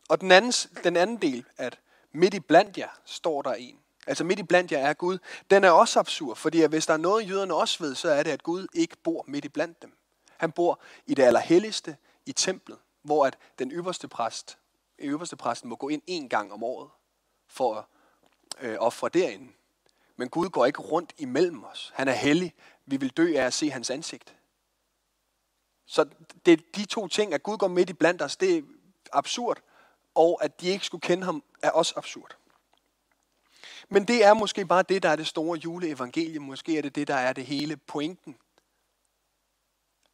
Og 0.08 0.20
den 0.20 0.32
anden, 0.32 0.52
den 0.84 0.96
anden 0.96 1.22
del, 1.22 1.44
at 1.56 1.78
midt 2.12 2.34
i 2.34 2.40
blandt 2.40 2.78
jer 2.78 3.00
står 3.04 3.42
der 3.42 3.54
en. 3.54 3.78
Altså 4.06 4.24
midt 4.24 4.38
i 4.38 4.42
blandt 4.42 4.72
jer 4.72 4.78
er 4.78 4.94
Gud. 4.94 5.18
Den 5.50 5.64
er 5.64 5.70
også 5.70 6.00
absurd, 6.00 6.36
fordi 6.36 6.66
hvis 6.66 6.86
der 6.86 6.94
er 6.94 6.98
noget, 6.98 7.28
jøderne 7.28 7.54
også 7.54 7.84
ved, 7.84 7.94
så 7.94 8.10
er 8.10 8.22
det, 8.22 8.30
at 8.30 8.42
Gud 8.42 8.66
ikke 8.74 8.96
bor 8.96 9.24
midt 9.28 9.44
i 9.44 9.48
blandt 9.48 9.82
dem. 9.82 9.96
Han 10.38 10.52
bor 10.52 10.80
i 11.06 11.14
det 11.14 11.22
allerhelligste, 11.22 11.96
i 12.26 12.32
templet, 12.32 12.78
hvor 13.02 13.26
at 13.26 13.38
den 13.58 13.72
øverste 13.72 14.08
præst, 14.08 14.58
øverste 14.98 15.36
præsten 15.36 15.68
må 15.70 15.76
gå 15.76 15.88
ind 15.88 16.02
en 16.06 16.28
gang 16.28 16.52
om 16.52 16.62
året 16.62 16.90
for 17.48 17.74
at 17.74 17.84
øh, 18.60 18.76
ofre 18.80 19.08
derinde. 19.08 19.52
Men 20.16 20.28
Gud 20.28 20.48
går 20.48 20.66
ikke 20.66 20.82
rundt 20.82 21.14
imellem 21.18 21.64
os. 21.64 21.92
Han 21.94 22.08
er 22.08 22.12
hellig. 22.12 22.54
Vi 22.86 22.96
vil 22.96 23.10
dø 23.10 23.34
af 23.36 23.42
at 23.42 23.54
se 23.54 23.70
hans 23.70 23.90
ansigt. 23.90 24.36
Så 25.86 26.08
det, 26.46 26.76
de 26.76 26.84
to 26.84 27.08
ting, 27.08 27.34
at 27.34 27.42
Gud 27.42 27.58
går 27.58 27.68
midt 27.68 27.90
i 27.90 27.92
blandt 27.92 28.22
os, 28.22 28.36
det 28.36 28.58
er 28.58 28.62
absurd, 29.12 29.58
og 30.14 30.44
at 30.44 30.60
de 30.60 30.68
ikke 30.68 30.86
skulle 30.86 31.02
kende 31.02 31.24
ham, 31.24 31.42
er 31.62 31.70
også 31.70 31.94
absurd. 31.96 32.36
Men 33.88 34.04
det 34.04 34.24
er 34.24 34.34
måske 34.34 34.66
bare 34.66 34.82
det, 34.82 35.02
der 35.02 35.08
er 35.08 35.16
det 35.16 35.26
store 35.26 35.58
juleevangelium. 35.58 36.44
Måske 36.44 36.78
er 36.78 36.82
det 36.82 36.94
det, 36.94 37.08
der 37.08 37.14
er 37.14 37.32
det 37.32 37.46
hele 37.46 37.76
pointen. 37.76 38.36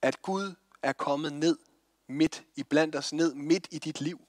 At 0.03 0.23
Gud 0.23 0.55
er 0.83 0.93
kommet 0.93 1.33
ned 1.33 1.59
midt 2.07 2.45
i 2.57 2.63
blandt 2.63 2.97
os, 2.97 3.13
ned 3.13 3.35
midt 3.35 3.69
i 3.71 3.79
dit 3.79 4.01
liv. 4.01 4.21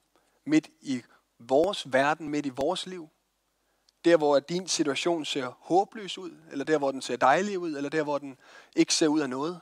Midt 0.46 0.70
i 0.82 1.04
vores 1.40 1.94
verden, 1.94 2.30
midt 2.30 2.46
i 2.46 2.50
vores 2.50 2.86
liv. 2.86 3.10
Der, 4.06 4.18
hvor 4.18 4.40
din 4.40 4.68
situation 4.68 5.26
ser 5.26 5.48
håbløs 5.48 6.18
ud, 6.18 6.42
eller 6.52 6.66
der, 6.66 6.78
hvor 6.78 6.92
den 6.92 7.02
ser 7.02 7.18
dejlig 7.18 7.60
ud, 7.60 7.78
eller 7.78 7.90
der, 7.90 8.04
hvor 8.04 8.18
den 8.18 8.38
ikke 8.76 8.94
ser 8.94 9.08
ud 9.08 9.20
af 9.20 9.30
noget. 9.30 9.62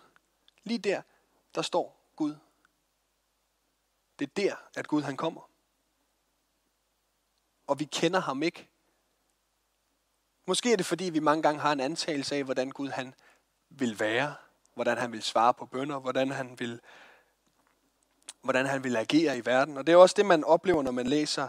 Lige 0.64 0.78
der, 0.78 1.02
der 1.56 1.62
står 1.62 2.12
Gud. 2.16 2.36
Det 4.20 4.28
er 4.28 4.34
der, 4.36 4.56
at 4.76 4.88
Gud 4.88 5.02
han 5.02 5.18
kommer. 5.18 5.50
Og 7.68 7.80
vi 7.80 7.86
kender 7.86 8.20
ham 8.20 8.44
ikke. 8.44 8.70
Måske 10.48 10.74
er 10.74 10.78
det 10.78 10.86
fordi, 10.86 11.04
vi 11.04 11.20
mange 11.20 11.44
gange 11.44 11.62
har 11.62 11.72
en 11.72 11.80
antagelse 11.80 12.36
af, 12.36 12.44
hvordan 12.44 12.72
Gud 12.72 12.90
han 12.90 13.14
vil 13.70 14.00
være, 14.00 14.36
hvordan 14.74 14.98
han 14.98 15.12
vil 15.12 15.24
svare 15.24 15.54
på 15.54 15.66
bønder, 15.66 16.00
hvordan 16.00 16.32
han 16.32 16.60
vil, 16.60 16.82
hvordan 18.42 18.66
han 18.66 18.84
vil 18.84 18.96
agere 18.96 19.38
i 19.38 19.46
verden. 19.46 19.78
Og 19.78 19.88
det 19.88 19.94
er 19.94 19.98
også 19.98 20.16
det, 20.18 20.26
man 20.26 20.44
oplever, 20.44 20.84
når 20.84 20.92
man 20.92 21.08
læser 21.08 21.48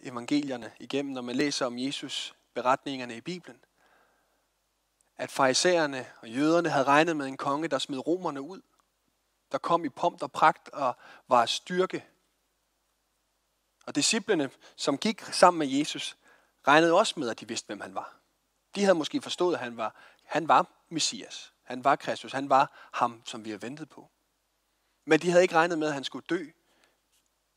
evangelierne 0.00 0.72
igennem, 0.80 1.12
når 1.12 1.22
man 1.22 1.36
læser 1.36 1.66
om 1.66 1.78
Jesus 1.78 2.34
beretningerne 2.54 3.16
i 3.16 3.20
Bibelen. 3.20 3.58
At 5.16 5.30
farisæerne 5.30 6.06
og 6.20 6.28
jøderne 6.28 6.68
havde 6.68 6.84
regnet 6.84 7.16
med 7.16 7.26
en 7.26 7.36
konge, 7.36 7.68
der 7.68 7.78
smed 7.78 8.06
romerne 8.06 8.40
ud 8.42 8.60
der 9.52 9.58
kom 9.58 9.84
i 9.84 9.88
pomp 9.88 10.22
og 10.22 10.32
pragt 10.32 10.68
og 10.68 10.96
var 11.28 11.46
styrke. 11.46 12.04
Og 13.86 13.94
disciplene, 13.94 14.50
som 14.76 14.98
gik 14.98 15.20
sammen 15.20 15.58
med 15.58 15.66
Jesus, 15.66 16.16
regnede 16.66 16.92
også 16.92 17.20
med, 17.20 17.28
at 17.28 17.40
de 17.40 17.48
vidste, 17.48 17.66
hvem 17.66 17.80
han 17.80 17.94
var. 17.94 18.16
De 18.74 18.80
havde 18.80 18.94
måske 18.94 19.22
forstået, 19.22 19.54
at 19.54 19.60
han 19.60 19.76
var, 19.76 19.94
han 20.24 20.48
var 20.48 20.66
Messias. 20.88 21.52
Han 21.72 21.84
var 21.84 21.96
Kristus. 21.96 22.32
Han 22.32 22.48
var 22.48 22.88
ham, 22.92 23.22
som 23.24 23.44
vi 23.44 23.50
har 23.50 23.58
ventet 23.58 23.88
på. 23.88 24.08
Men 25.04 25.20
de 25.20 25.30
havde 25.30 25.42
ikke 25.42 25.54
regnet 25.54 25.78
med, 25.78 25.88
at 25.88 25.94
han 25.94 26.04
skulle 26.04 26.26
dø. 26.30 26.46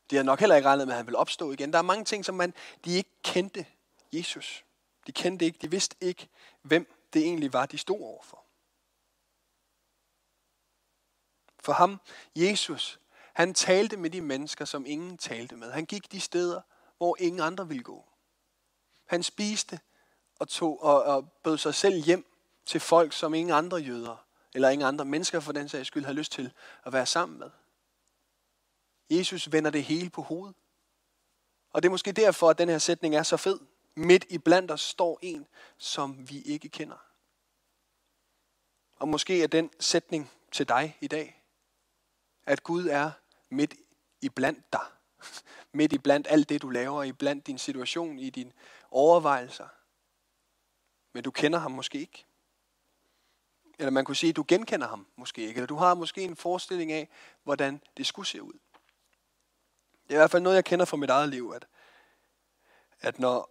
De 0.09 0.15
havde 0.15 0.25
nok 0.25 0.39
heller 0.39 0.55
ikke 0.55 0.69
regnet 0.69 0.87
med, 0.87 0.93
at 0.93 0.97
han 0.97 1.05
ville 1.05 1.17
opstå 1.17 1.51
igen. 1.51 1.73
Der 1.73 1.77
er 1.77 1.83
mange 1.83 2.05
ting, 2.05 2.25
som 2.25 2.35
man, 2.35 2.53
de 2.85 2.91
ikke 2.91 3.09
kendte 3.23 3.65
Jesus. 4.13 4.65
De 5.07 5.11
kendte 5.11 5.45
ikke, 5.45 5.57
de 5.61 5.71
vidste 5.71 5.95
ikke, 6.01 6.29
hvem 6.61 6.93
det 7.13 7.21
egentlig 7.21 7.53
var, 7.53 7.65
de 7.65 7.77
stod 7.77 8.01
overfor. 8.01 8.43
For 11.59 11.73
ham, 11.73 12.01
Jesus, 12.35 12.99
han 13.33 13.53
talte 13.53 13.97
med 13.97 14.09
de 14.09 14.21
mennesker, 14.21 14.65
som 14.65 14.85
ingen 14.85 15.17
talte 15.17 15.55
med. 15.55 15.71
Han 15.71 15.85
gik 15.85 16.11
de 16.11 16.21
steder, 16.21 16.61
hvor 16.97 17.17
ingen 17.19 17.41
andre 17.41 17.67
ville 17.67 17.83
gå. 17.83 18.05
Han 19.05 19.23
spiste 19.23 19.79
og, 20.39 20.47
tog, 20.47 20.83
og, 20.83 21.03
og 21.03 21.31
bød 21.31 21.57
sig 21.57 21.75
selv 21.75 22.03
hjem 22.03 22.34
til 22.65 22.79
folk, 22.79 23.13
som 23.13 23.33
ingen 23.33 23.55
andre 23.55 23.77
jøder, 23.77 24.25
eller 24.53 24.69
ingen 24.69 24.87
andre 24.87 25.05
mennesker 25.05 25.39
for 25.39 25.51
den 25.51 25.69
sags 25.69 25.87
skyld, 25.87 26.05
har 26.05 26.13
lyst 26.13 26.31
til 26.31 26.53
at 26.85 26.93
være 26.93 27.05
sammen 27.05 27.39
med. 27.39 27.49
Jesus 29.09 29.51
vender 29.51 29.71
det 29.71 29.83
hele 29.83 30.09
på 30.09 30.21
hovedet. 30.21 30.55
Og 31.71 31.83
det 31.83 31.89
er 31.89 31.91
måske 31.91 32.11
derfor, 32.11 32.49
at 32.49 32.57
den 32.57 32.69
her 32.69 32.77
sætning 32.77 33.15
er 33.15 33.23
så 33.23 33.37
fed. 33.37 33.59
Midt 33.95 34.25
i 34.29 34.37
blandt 34.37 34.71
os 34.71 34.81
står 34.81 35.19
en, 35.21 35.47
som 35.77 36.29
vi 36.29 36.41
ikke 36.41 36.69
kender. 36.69 37.05
Og 38.95 39.07
måske 39.07 39.43
er 39.43 39.47
den 39.47 39.69
sætning 39.79 40.31
til 40.51 40.67
dig 40.67 40.97
i 41.01 41.07
dag 41.07 41.45
at 42.45 42.63
Gud 42.63 42.87
er 42.87 43.11
midt 43.49 43.73
i 44.21 44.29
blandt 44.29 44.73
dig. 44.73 44.85
Midt 45.71 45.93
i 45.93 45.97
blandt 45.97 46.27
alt 46.29 46.49
det, 46.49 46.61
du 46.61 46.69
laver, 46.69 47.03
i 47.03 47.11
blandt 47.11 47.47
din 47.47 47.57
situation, 47.57 48.19
i 48.19 48.29
dine 48.29 48.51
overvejelser. 48.91 49.67
Men 51.13 51.23
du 51.23 51.31
kender 51.31 51.59
ham 51.59 51.71
måske 51.71 51.99
ikke. 51.99 52.25
Eller 53.79 53.91
man 53.91 54.05
kunne 54.05 54.15
sige, 54.15 54.29
at 54.29 54.35
du 54.35 54.45
genkender 54.47 54.87
ham 54.87 55.07
måske 55.15 55.41
ikke. 55.41 55.57
Eller 55.57 55.67
du 55.67 55.75
har 55.75 55.93
måske 55.93 56.21
en 56.21 56.35
forestilling 56.35 56.91
af, 56.91 57.09
hvordan 57.43 57.81
det 57.97 58.07
skulle 58.07 58.27
se 58.27 58.43
ud. 58.43 58.53
Det 60.03 60.11
er 60.11 60.15
i 60.15 60.17
hvert 60.17 60.31
fald 60.31 60.43
noget, 60.43 60.55
jeg 60.55 60.65
kender 60.65 60.85
fra 60.85 60.97
mit 60.97 61.09
eget 61.09 61.29
liv, 61.29 61.53
at, 61.55 61.67
at 63.01 63.19
når 63.19 63.49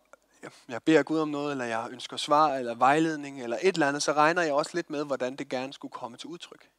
jeg 0.68 0.82
beder 0.82 1.02
Gud 1.02 1.18
om 1.18 1.28
noget, 1.28 1.50
eller 1.50 1.64
jeg 1.64 1.88
ønsker 1.90 2.16
svar, 2.16 2.54
eller 2.54 2.74
vejledning, 2.74 3.42
eller 3.42 3.58
et 3.62 3.74
eller 3.74 3.88
andet, 3.88 4.02
så 4.02 4.12
regner 4.12 4.42
jeg 4.42 4.52
også 4.52 4.70
lidt 4.74 4.90
med, 4.90 5.04
hvordan 5.04 5.36
det 5.36 5.48
gerne 5.48 5.72
skulle 5.72 5.92
komme 5.92 6.16
til 6.16 6.28
udtryk. 6.28 6.70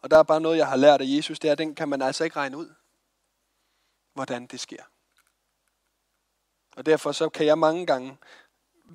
Og 0.00 0.10
der 0.10 0.18
er 0.18 0.22
bare 0.22 0.40
noget, 0.40 0.58
jeg 0.58 0.68
har 0.68 0.76
lært 0.76 1.00
af 1.00 1.06
Jesus, 1.08 1.38
det 1.38 1.48
er, 1.48 1.52
at 1.52 1.58
den 1.58 1.74
kan 1.74 1.88
man 1.88 2.02
altså 2.02 2.24
ikke 2.24 2.36
regne 2.36 2.56
ud, 2.56 2.74
hvordan 4.12 4.46
det 4.46 4.60
sker. 4.60 4.82
Og 6.76 6.86
derfor 6.86 7.12
så 7.12 7.28
kan 7.28 7.46
jeg 7.46 7.58
mange 7.58 7.86
gange, 7.86 8.18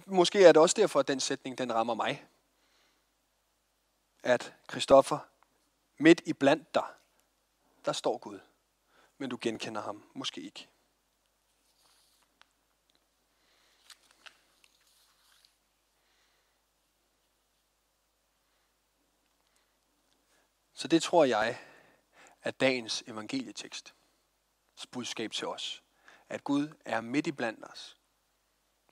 måske 0.06 0.44
er 0.44 0.52
det 0.52 0.62
også 0.62 0.76
derfor, 0.80 1.00
at 1.00 1.08
den 1.08 1.20
sætning, 1.20 1.58
den 1.58 1.74
rammer 1.74 1.94
mig. 1.94 2.28
At 4.24 4.54
Kristoffer, 4.68 5.20
Midt 5.98 6.22
i 6.26 6.34
blandt 6.34 6.76
dig, 6.76 6.88
der 7.86 7.94
står 7.94 8.18
Gud. 8.18 8.40
Men 9.18 9.30
du 9.30 9.38
genkender 9.42 9.82
ham 9.82 10.04
måske 10.14 10.42
ikke. 10.42 10.70
Så 20.74 20.88
det 20.88 21.04
tror 21.04 21.26
jeg 21.26 21.60
er 22.42 22.52
dagens 22.52 23.04
evangelietekst. 23.08 23.96
Budskab 24.92 25.32
til 25.32 25.48
os. 25.48 25.84
At 26.30 26.44
Gud 26.44 26.74
er 26.86 27.02
midt 27.02 27.28
i 27.28 27.32
blandt 27.32 27.66
os. 27.72 27.98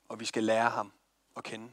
Og 0.10 0.20
vi 0.20 0.26
skal 0.26 0.44
lære 0.44 0.70
ham 0.70 0.94
at 1.38 1.44
kende. 1.44 1.72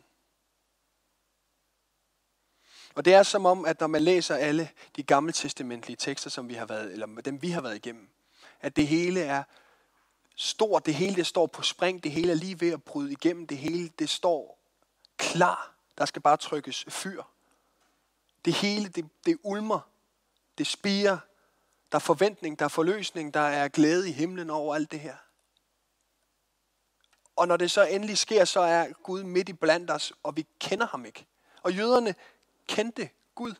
Og 2.98 3.04
det 3.04 3.14
er 3.14 3.22
som 3.22 3.46
om, 3.46 3.64
at 3.64 3.80
når 3.80 3.86
man 3.86 4.02
læser 4.02 4.36
alle 4.36 4.70
de 4.96 5.02
gamle 5.02 5.32
testamentlige 5.32 5.96
tekster, 5.96 6.30
som 6.30 6.48
vi 6.48 6.54
har 6.54 6.66
været, 6.66 6.92
eller 6.92 7.06
dem 7.06 7.42
vi 7.42 7.50
har 7.50 7.60
været 7.60 7.76
igennem, 7.76 8.08
at 8.60 8.76
det 8.76 8.86
hele 8.86 9.20
er 9.20 9.42
stort, 10.36 10.86
det 10.86 10.94
hele 10.94 11.16
det 11.16 11.26
står 11.26 11.46
på 11.46 11.62
spring, 11.62 12.04
det 12.04 12.12
hele 12.12 12.32
er 12.32 12.36
lige 12.36 12.60
ved 12.60 12.72
at 12.72 12.82
bryde 12.82 13.12
igennem, 13.12 13.46
det 13.46 13.58
hele 13.58 13.88
det 13.98 14.08
står 14.08 14.58
klar. 15.16 15.74
Der 15.98 16.04
skal 16.04 16.22
bare 16.22 16.36
trykkes 16.36 16.84
fyr. 16.88 17.22
Det 18.44 18.52
hele, 18.52 18.88
det, 18.88 19.08
det 19.26 19.38
ulmer, 19.42 19.80
det 20.58 20.66
spiger, 20.66 21.18
der 21.92 21.96
er 21.96 22.00
forventning, 22.00 22.58
der 22.58 22.64
er 22.64 22.68
forløsning, 22.68 23.34
der 23.34 23.40
er 23.40 23.68
glæde 23.68 24.08
i 24.08 24.12
himlen 24.12 24.50
over 24.50 24.74
alt 24.74 24.90
det 24.90 25.00
her. 25.00 25.16
Og 27.36 27.48
når 27.48 27.56
det 27.56 27.70
så 27.70 27.82
endelig 27.84 28.18
sker, 28.18 28.44
så 28.44 28.60
er 28.60 28.92
Gud 29.02 29.22
midt 29.22 29.48
i 29.48 29.52
blandt 29.52 29.90
os, 29.90 30.12
og 30.22 30.36
vi 30.36 30.46
kender 30.60 30.86
ham 30.86 31.04
ikke. 31.04 31.26
Og 31.62 31.72
jøderne 31.72 32.14
kendte 32.68 33.10
Gud. 33.34 33.54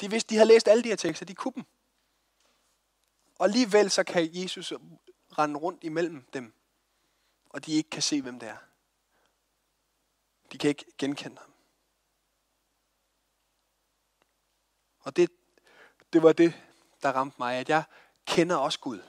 De 0.00 0.10
vidste, 0.10 0.30
de 0.30 0.34
havde 0.34 0.48
læst 0.48 0.68
alle 0.68 0.82
de 0.82 0.88
her 0.88 0.96
tekster, 0.96 1.26
de 1.26 1.34
kunne 1.34 1.54
dem. 1.54 1.64
Og 3.38 3.44
alligevel 3.44 3.90
så 3.90 4.04
kan 4.04 4.30
Jesus 4.32 4.72
rende 5.38 5.58
rundt 5.58 5.84
imellem 5.84 6.26
dem, 6.32 6.54
og 7.48 7.66
de 7.66 7.72
ikke 7.72 7.90
kan 7.90 8.02
se, 8.02 8.22
hvem 8.22 8.38
det 8.38 8.48
er. 8.48 8.56
De 10.52 10.58
kan 10.58 10.68
ikke 10.68 10.84
genkende 10.98 11.38
ham. 11.38 11.52
Og 15.00 15.16
det, 15.16 15.30
det 16.12 16.22
var 16.22 16.32
det, 16.32 16.62
der 17.02 17.12
ramte 17.12 17.36
mig, 17.38 17.56
at 17.56 17.68
jeg 17.68 17.84
kender 18.26 18.56
også 18.56 18.80
Gud. 18.80 19.00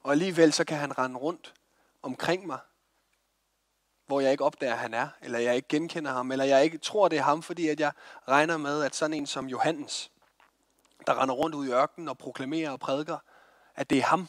Og 0.00 0.12
alligevel 0.12 0.52
så 0.52 0.64
kan 0.64 0.78
han 0.78 0.98
rende 0.98 1.18
rundt 1.18 1.54
omkring 2.02 2.46
mig, 2.46 2.60
hvor 4.08 4.20
jeg 4.20 4.32
ikke 4.32 4.44
opdager, 4.44 4.72
at 4.72 4.78
han 4.78 4.94
er, 4.94 5.08
eller 5.22 5.38
jeg 5.38 5.56
ikke 5.56 5.68
genkender 5.68 6.12
ham, 6.12 6.32
eller 6.32 6.44
jeg 6.44 6.64
ikke 6.64 6.78
tror, 6.78 7.08
det 7.08 7.18
er 7.18 7.22
ham, 7.22 7.42
fordi 7.42 7.68
at 7.68 7.80
jeg 7.80 7.92
regner 8.28 8.56
med, 8.56 8.82
at 8.82 8.94
sådan 8.94 9.14
en 9.14 9.26
som 9.26 9.46
Johannes, 9.46 10.10
der 11.06 11.22
render 11.22 11.34
rundt 11.34 11.56
ud 11.56 11.66
i 11.66 11.70
ørkenen 11.70 12.08
og 12.08 12.18
proklamerer 12.18 12.70
og 12.70 12.80
prædiker, 12.80 13.18
at 13.74 13.90
det 13.90 13.98
er 13.98 14.02
ham, 14.02 14.28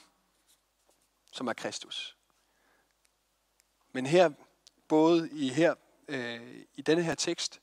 som 1.31 1.47
er 1.47 1.53
Kristus. 1.53 2.17
Men 3.91 4.05
her, 4.05 4.29
både 4.87 5.29
i 5.31 5.49
her 5.49 5.75
øh, 6.07 6.63
i 6.75 6.81
denne 6.81 7.03
her 7.03 7.15
tekst, 7.15 7.61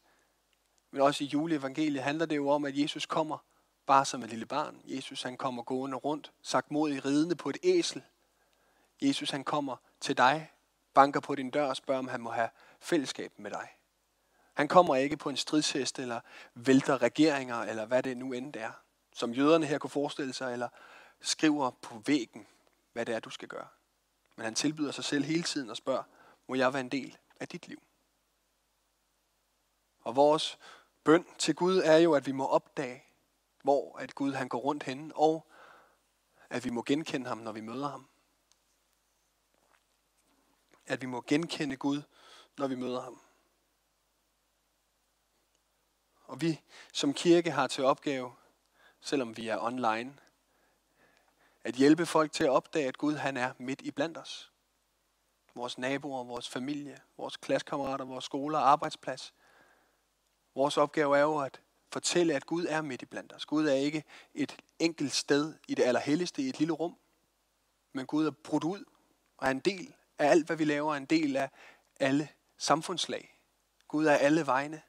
men 0.90 1.00
også 1.02 1.24
i 1.24 1.26
juleevangeliet, 1.26 2.02
handler 2.02 2.26
det 2.26 2.36
jo 2.36 2.48
om, 2.48 2.64
at 2.64 2.78
Jesus 2.78 3.06
kommer 3.06 3.38
bare 3.86 4.04
som 4.04 4.22
et 4.22 4.30
lille 4.30 4.46
barn. 4.46 4.80
Jesus 4.84 5.22
han 5.22 5.36
kommer 5.36 5.62
gående 5.62 5.96
rundt, 5.96 6.32
sagt 6.42 6.70
mod 6.70 6.90
i 6.90 7.00
ridende 7.00 7.36
på 7.36 7.50
et 7.50 7.56
æsel. 7.62 8.02
Jesus 9.02 9.30
han 9.30 9.44
kommer 9.44 9.76
til 10.00 10.16
dig, 10.16 10.50
banker 10.96 11.20
på 11.20 11.34
din 11.34 11.50
dør 11.50 11.68
og 11.68 11.76
spørger, 11.76 11.98
om 11.98 12.08
han 12.08 12.20
må 12.20 12.30
have 12.30 12.48
fællesskab 12.80 13.32
med 13.38 13.50
dig. 13.50 13.68
Han 14.54 14.68
kommer 14.68 14.96
ikke 14.96 15.16
på 15.16 15.28
en 15.28 15.36
stridshest 15.36 15.98
eller 15.98 16.20
vælter 16.54 17.02
regeringer, 17.02 17.56
eller 17.56 17.86
hvad 17.86 18.02
det 18.02 18.16
nu 18.16 18.32
end 18.32 18.56
er, 18.56 18.72
som 19.12 19.32
jøderne 19.32 19.66
her 19.66 19.78
kunne 19.78 19.90
forestille 19.90 20.32
sig, 20.32 20.52
eller 20.52 20.68
skriver 21.20 21.70
på 21.70 22.02
væggen, 22.06 22.46
hvad 22.92 23.06
det 23.06 23.14
er, 23.14 23.20
du 23.20 23.30
skal 23.30 23.48
gøre. 23.48 23.66
Men 24.36 24.44
han 24.44 24.54
tilbyder 24.54 24.92
sig 24.92 25.04
selv 25.04 25.24
hele 25.24 25.42
tiden 25.42 25.70
og 25.70 25.76
spørger, 25.76 26.02
må 26.48 26.54
jeg 26.54 26.72
være 26.72 26.80
en 26.80 26.88
del 26.88 27.16
af 27.40 27.48
dit 27.48 27.68
liv? 27.68 27.82
Og 30.00 30.16
vores 30.16 30.58
bøn 31.04 31.26
til 31.38 31.54
Gud 31.54 31.76
er 31.84 31.96
jo, 31.96 32.14
at 32.14 32.26
vi 32.26 32.32
må 32.32 32.46
opdage, 32.46 33.04
hvor 33.62 33.98
at 33.98 34.14
Gud 34.14 34.32
han 34.32 34.48
går 34.48 34.58
rundt 34.58 34.82
henne, 34.82 35.16
og 35.16 35.46
at 36.50 36.64
vi 36.64 36.70
må 36.70 36.82
genkende 36.82 37.28
ham, 37.28 37.38
når 37.38 37.52
vi 37.52 37.60
møder 37.60 37.88
ham. 37.88 38.08
At 40.86 41.00
vi 41.00 41.06
må 41.06 41.20
genkende 41.26 41.76
Gud, 41.76 42.02
når 42.58 42.66
vi 42.66 42.74
møder 42.74 43.00
ham. 43.00 43.20
Og 46.24 46.40
vi 46.40 46.60
som 46.92 47.14
kirke 47.14 47.50
har 47.50 47.66
til 47.66 47.84
opgave, 47.84 48.32
selvom 49.00 49.36
vi 49.36 49.48
er 49.48 49.58
online, 49.60 50.16
at 51.64 51.74
hjælpe 51.74 52.06
folk 52.06 52.32
til 52.32 52.44
at 52.44 52.50
opdage, 52.50 52.88
at 52.88 52.98
Gud 52.98 53.14
han 53.14 53.36
er 53.36 53.52
midt 53.58 53.82
i 53.82 53.90
blandt 53.90 54.18
os. 54.18 54.52
Vores 55.54 55.78
naboer, 55.78 56.24
vores 56.24 56.48
familie, 56.48 57.00
vores 57.16 57.36
klassekammerater, 57.36 58.04
vores 58.04 58.24
skoler, 58.24 58.58
arbejdsplads. 58.58 59.34
Vores 60.54 60.76
opgave 60.76 61.16
er 61.16 61.22
jo 61.22 61.38
at 61.38 61.60
fortælle, 61.92 62.34
at 62.34 62.46
Gud 62.46 62.66
er 62.68 62.82
midt 62.82 63.02
i 63.02 63.06
blandt 63.06 63.32
os. 63.32 63.46
Gud 63.46 63.66
er 63.66 63.74
ikke 63.74 64.04
et 64.34 64.56
enkelt 64.78 65.12
sted 65.12 65.54
i 65.68 65.74
det 65.74 65.82
allerhelligste 65.82 66.42
i 66.42 66.48
et 66.48 66.58
lille 66.58 66.74
rum, 66.74 66.96
men 67.92 68.06
Gud 68.06 68.26
er 68.26 68.30
brudt 68.30 68.64
ud 68.64 68.84
og 69.36 69.46
er 69.46 69.50
en 69.50 69.60
del 69.60 69.94
af 70.18 70.26
alt, 70.26 70.46
hvad 70.46 70.56
vi 70.56 70.64
laver, 70.64 70.94
en 70.94 71.06
del 71.06 71.36
af 71.36 71.50
alle 72.00 72.28
samfundslag. 72.56 73.40
Gud 73.88 74.06
er 74.06 74.14
alle 74.14 74.46
vegne, 74.46 74.82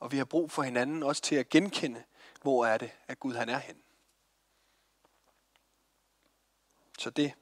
og 0.00 0.12
vi 0.12 0.16
har 0.16 0.24
brug 0.24 0.50
for 0.50 0.62
hinanden 0.62 1.02
også 1.02 1.22
til 1.22 1.34
at 1.34 1.48
genkende, 1.48 2.04
hvor 2.42 2.66
er 2.66 2.78
det, 2.78 2.90
at 3.08 3.20
Gud 3.20 3.34
han 3.34 3.48
er 3.48 3.58
hen. 3.58 3.82
Så 6.98 7.10
det, 7.10 7.34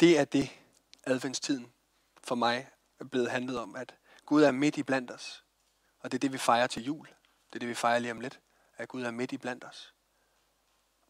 det 0.00 0.18
er 0.18 0.24
det, 0.24 0.50
adventstiden 1.06 1.72
for 2.24 2.34
mig 2.34 2.68
er 3.00 3.04
blevet 3.04 3.30
handlet 3.30 3.58
om, 3.58 3.76
at 3.76 3.94
Gud 4.26 4.42
er 4.42 4.50
midt 4.50 4.76
i 4.76 4.82
blandt 4.82 5.10
os. 5.10 5.44
Og 6.00 6.12
det 6.12 6.18
er 6.18 6.20
det, 6.20 6.32
vi 6.32 6.38
fejrer 6.38 6.66
til 6.66 6.84
jul. 6.84 7.06
Det 7.06 7.54
er 7.54 7.58
det, 7.58 7.68
vi 7.68 7.74
fejrer 7.74 7.98
lige 7.98 8.10
om 8.10 8.20
lidt. 8.20 8.40
At 8.76 8.88
Gud 8.88 9.02
er 9.02 9.10
midt 9.10 9.32
i 9.32 9.38
blandt 9.38 9.64
os. 9.64 9.94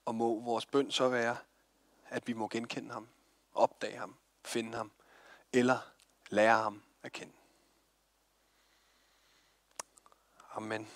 Og 0.04 0.14
må 0.14 0.40
vores 0.40 0.66
bøn 0.66 0.90
så 0.90 1.08
være, 1.08 1.36
at 2.08 2.26
vi 2.26 2.32
må 2.32 2.48
genkende 2.48 2.92
ham, 2.92 3.08
opdage 3.56 3.96
ham, 3.96 4.16
finde 4.44 4.76
ham, 4.76 4.92
eller 5.52 5.78
lære 6.30 6.62
ham 6.62 6.82
at 7.02 7.12
kende. 7.12 7.32
Amen. 10.54 10.88